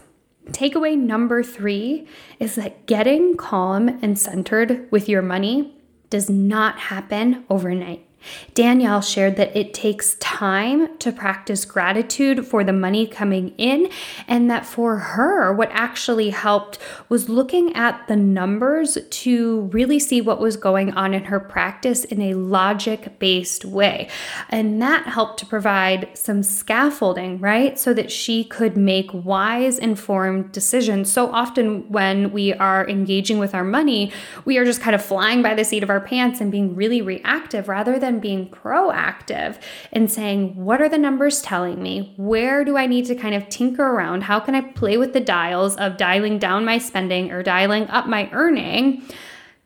Takeaway 0.50 0.96
number 0.96 1.42
three 1.42 2.06
is 2.38 2.54
that 2.54 2.86
getting 2.86 3.36
calm 3.36 3.88
and 4.00 4.16
centered 4.16 4.88
with 4.92 5.08
your 5.08 5.20
money 5.20 5.75
does 6.10 6.30
not 6.30 6.78
happen 6.78 7.44
overnight. 7.50 8.06
Danielle 8.54 9.00
shared 9.00 9.36
that 9.36 9.56
it 9.56 9.74
takes 9.74 10.14
time 10.16 10.96
to 10.98 11.12
practice 11.12 11.64
gratitude 11.64 12.46
for 12.46 12.64
the 12.64 12.72
money 12.72 13.06
coming 13.06 13.54
in, 13.58 13.90
and 14.26 14.50
that 14.50 14.66
for 14.66 14.96
her, 14.96 15.52
what 15.52 15.70
actually 15.72 16.30
helped 16.30 16.78
was 17.08 17.28
looking 17.28 17.74
at 17.74 18.06
the 18.08 18.16
numbers 18.16 18.98
to 19.10 19.62
really 19.72 19.98
see 19.98 20.20
what 20.20 20.40
was 20.40 20.56
going 20.56 20.92
on 20.94 21.14
in 21.14 21.24
her 21.24 21.40
practice 21.40 22.04
in 22.04 22.20
a 22.20 22.34
logic 22.34 23.18
based 23.18 23.64
way. 23.64 24.08
And 24.48 24.80
that 24.82 25.06
helped 25.06 25.38
to 25.40 25.46
provide 25.46 26.08
some 26.14 26.42
scaffolding, 26.42 27.38
right? 27.40 27.78
So 27.78 27.92
that 27.94 28.10
she 28.10 28.44
could 28.44 28.76
make 28.76 29.10
wise, 29.12 29.78
informed 29.78 30.52
decisions. 30.52 31.12
So 31.12 31.30
often, 31.32 31.88
when 31.90 32.32
we 32.32 32.52
are 32.54 32.88
engaging 32.88 33.38
with 33.38 33.54
our 33.54 33.64
money, 33.64 34.12
we 34.44 34.58
are 34.58 34.64
just 34.64 34.80
kind 34.80 34.94
of 34.94 35.04
flying 35.04 35.42
by 35.42 35.54
the 35.54 35.64
seat 35.64 35.82
of 35.82 35.90
our 35.90 36.00
pants 36.00 36.40
and 36.40 36.50
being 36.50 36.74
really 36.74 37.02
reactive 37.02 37.68
rather 37.68 37.98
than 37.98 38.15
being 38.20 38.48
proactive 38.48 39.60
and 39.92 40.10
saying, 40.10 40.56
what 40.56 40.80
are 40.80 40.88
the 40.88 40.98
numbers 40.98 41.42
telling 41.42 41.82
me? 41.82 42.14
Where 42.16 42.64
do 42.64 42.76
I 42.76 42.86
need 42.86 43.06
to 43.06 43.14
kind 43.14 43.34
of 43.34 43.48
tinker 43.48 43.84
around? 43.84 44.22
How 44.22 44.40
can 44.40 44.54
I 44.54 44.60
play 44.60 44.96
with 44.96 45.12
the 45.12 45.20
dials 45.20 45.76
of 45.76 45.96
dialing 45.96 46.38
down 46.38 46.64
my 46.64 46.78
spending 46.78 47.30
or 47.30 47.42
dialing 47.42 47.88
up 47.88 48.06
my 48.06 48.28
earning? 48.32 49.02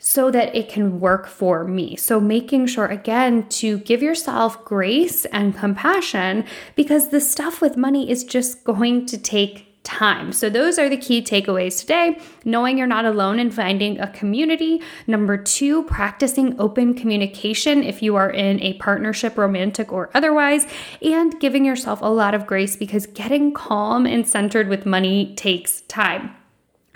so 0.03 0.31
that 0.31 0.57
it 0.57 0.71
can 0.71 0.99
work 0.99 1.27
for 1.27 1.63
me. 1.63 1.95
So, 1.95 2.19
making 2.19 2.69
sure 2.69 2.87
again 2.87 3.47
to 3.51 3.79
give 3.81 4.03
yourself 4.03 4.65
grace 4.65 5.27
and 5.27 5.55
compassion 5.55 6.47
because 6.75 7.11
the 7.11 7.21
stuff 7.21 7.61
with 7.61 7.77
money 7.77 8.11
is 8.11 8.25
just 8.25 8.65
going 8.65 9.05
to 9.07 9.19
take 9.19 9.70
time. 9.91 10.33
So, 10.33 10.49
those 10.49 10.79
are 10.79 10.89
the 10.89 10.97
key 10.97 11.21
takeaways 11.21 11.81
today 11.81 12.19
knowing 12.45 12.79
you're 12.79 12.87
not 12.87 13.05
alone 13.05 13.39
and 13.39 13.53
finding 13.53 13.99
a 13.99 14.09
community. 14.09 14.81
Number 15.07 15.37
two, 15.37 15.83
practicing 15.85 16.59
open 16.61 16.95
communication 16.95 17.83
if 17.83 18.03
you 18.03 18.17
are 18.17 18.31
in 18.31 18.61
a 18.61 18.75
partnership, 18.75 19.37
romantic 19.37 19.93
or 19.93 20.11
otherwise, 20.15 20.67
and 21.03 21.39
giving 21.41 21.65
yourself 21.65 22.01
a 22.03 22.09
lot 22.09 22.35
of 22.35 22.47
grace 22.47 22.77
because 22.77 23.07
getting 23.07 23.53
calm 23.53 24.07
and 24.07 24.29
centered 24.29 24.69
with 24.69 24.87
money 24.87 25.35
takes 25.35 25.81
time. 25.83 26.37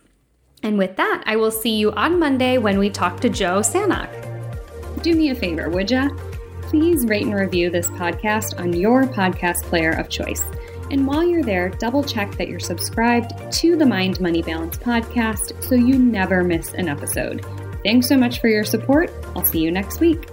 And 0.62 0.78
with 0.78 0.94
that, 0.98 1.24
I 1.26 1.34
will 1.34 1.50
see 1.50 1.76
you 1.76 1.90
on 1.94 2.20
Monday 2.20 2.58
when 2.58 2.78
we 2.78 2.90
talk 2.90 3.18
to 3.22 3.28
Joe 3.28 3.58
Sanok. 3.58 5.02
Do 5.02 5.16
me 5.16 5.30
a 5.30 5.34
favor, 5.34 5.68
would 5.68 5.90
ya? 5.90 6.10
Please 6.68 7.06
rate 7.06 7.24
and 7.24 7.34
review 7.34 7.70
this 7.70 7.88
podcast 7.88 8.60
on 8.60 8.74
your 8.74 9.04
podcast 9.04 9.62
player 9.64 9.92
of 9.92 10.10
choice. 10.10 10.44
And 10.90 11.06
while 11.06 11.26
you're 11.26 11.42
there, 11.42 11.70
double 11.70 12.04
check 12.04 12.36
that 12.36 12.48
you're 12.48 12.60
subscribed 12.60 13.32
to 13.52 13.74
the 13.74 13.86
Mind 13.86 14.20
Money 14.20 14.42
Balance 14.42 14.76
podcast 14.76 15.62
so 15.64 15.74
you 15.74 15.98
never 15.98 16.44
miss 16.44 16.74
an 16.74 16.88
episode. 16.88 17.44
Thanks 17.84 18.08
so 18.08 18.18
much 18.18 18.40
for 18.40 18.48
your 18.48 18.64
support. 18.64 19.10
I'll 19.34 19.44
see 19.44 19.60
you 19.60 19.70
next 19.70 20.00
week. 20.00 20.28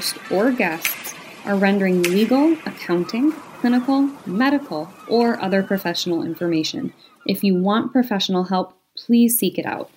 Host, 0.00 0.16
or 0.30 0.50
guests 0.50 1.14
are 1.44 1.56
rendering 1.56 2.02
legal, 2.02 2.52
accounting, 2.64 3.32
clinical, 3.60 4.08
medical, 4.26 4.90
or 5.08 5.40
other 5.42 5.62
professional 5.62 6.22
information. 6.22 6.92
If 7.26 7.44
you 7.44 7.54
want 7.54 7.92
professional 7.92 8.44
help, 8.44 8.72
please 8.96 9.38
seek 9.38 9.58
it 9.58 9.66
out. 9.66 9.90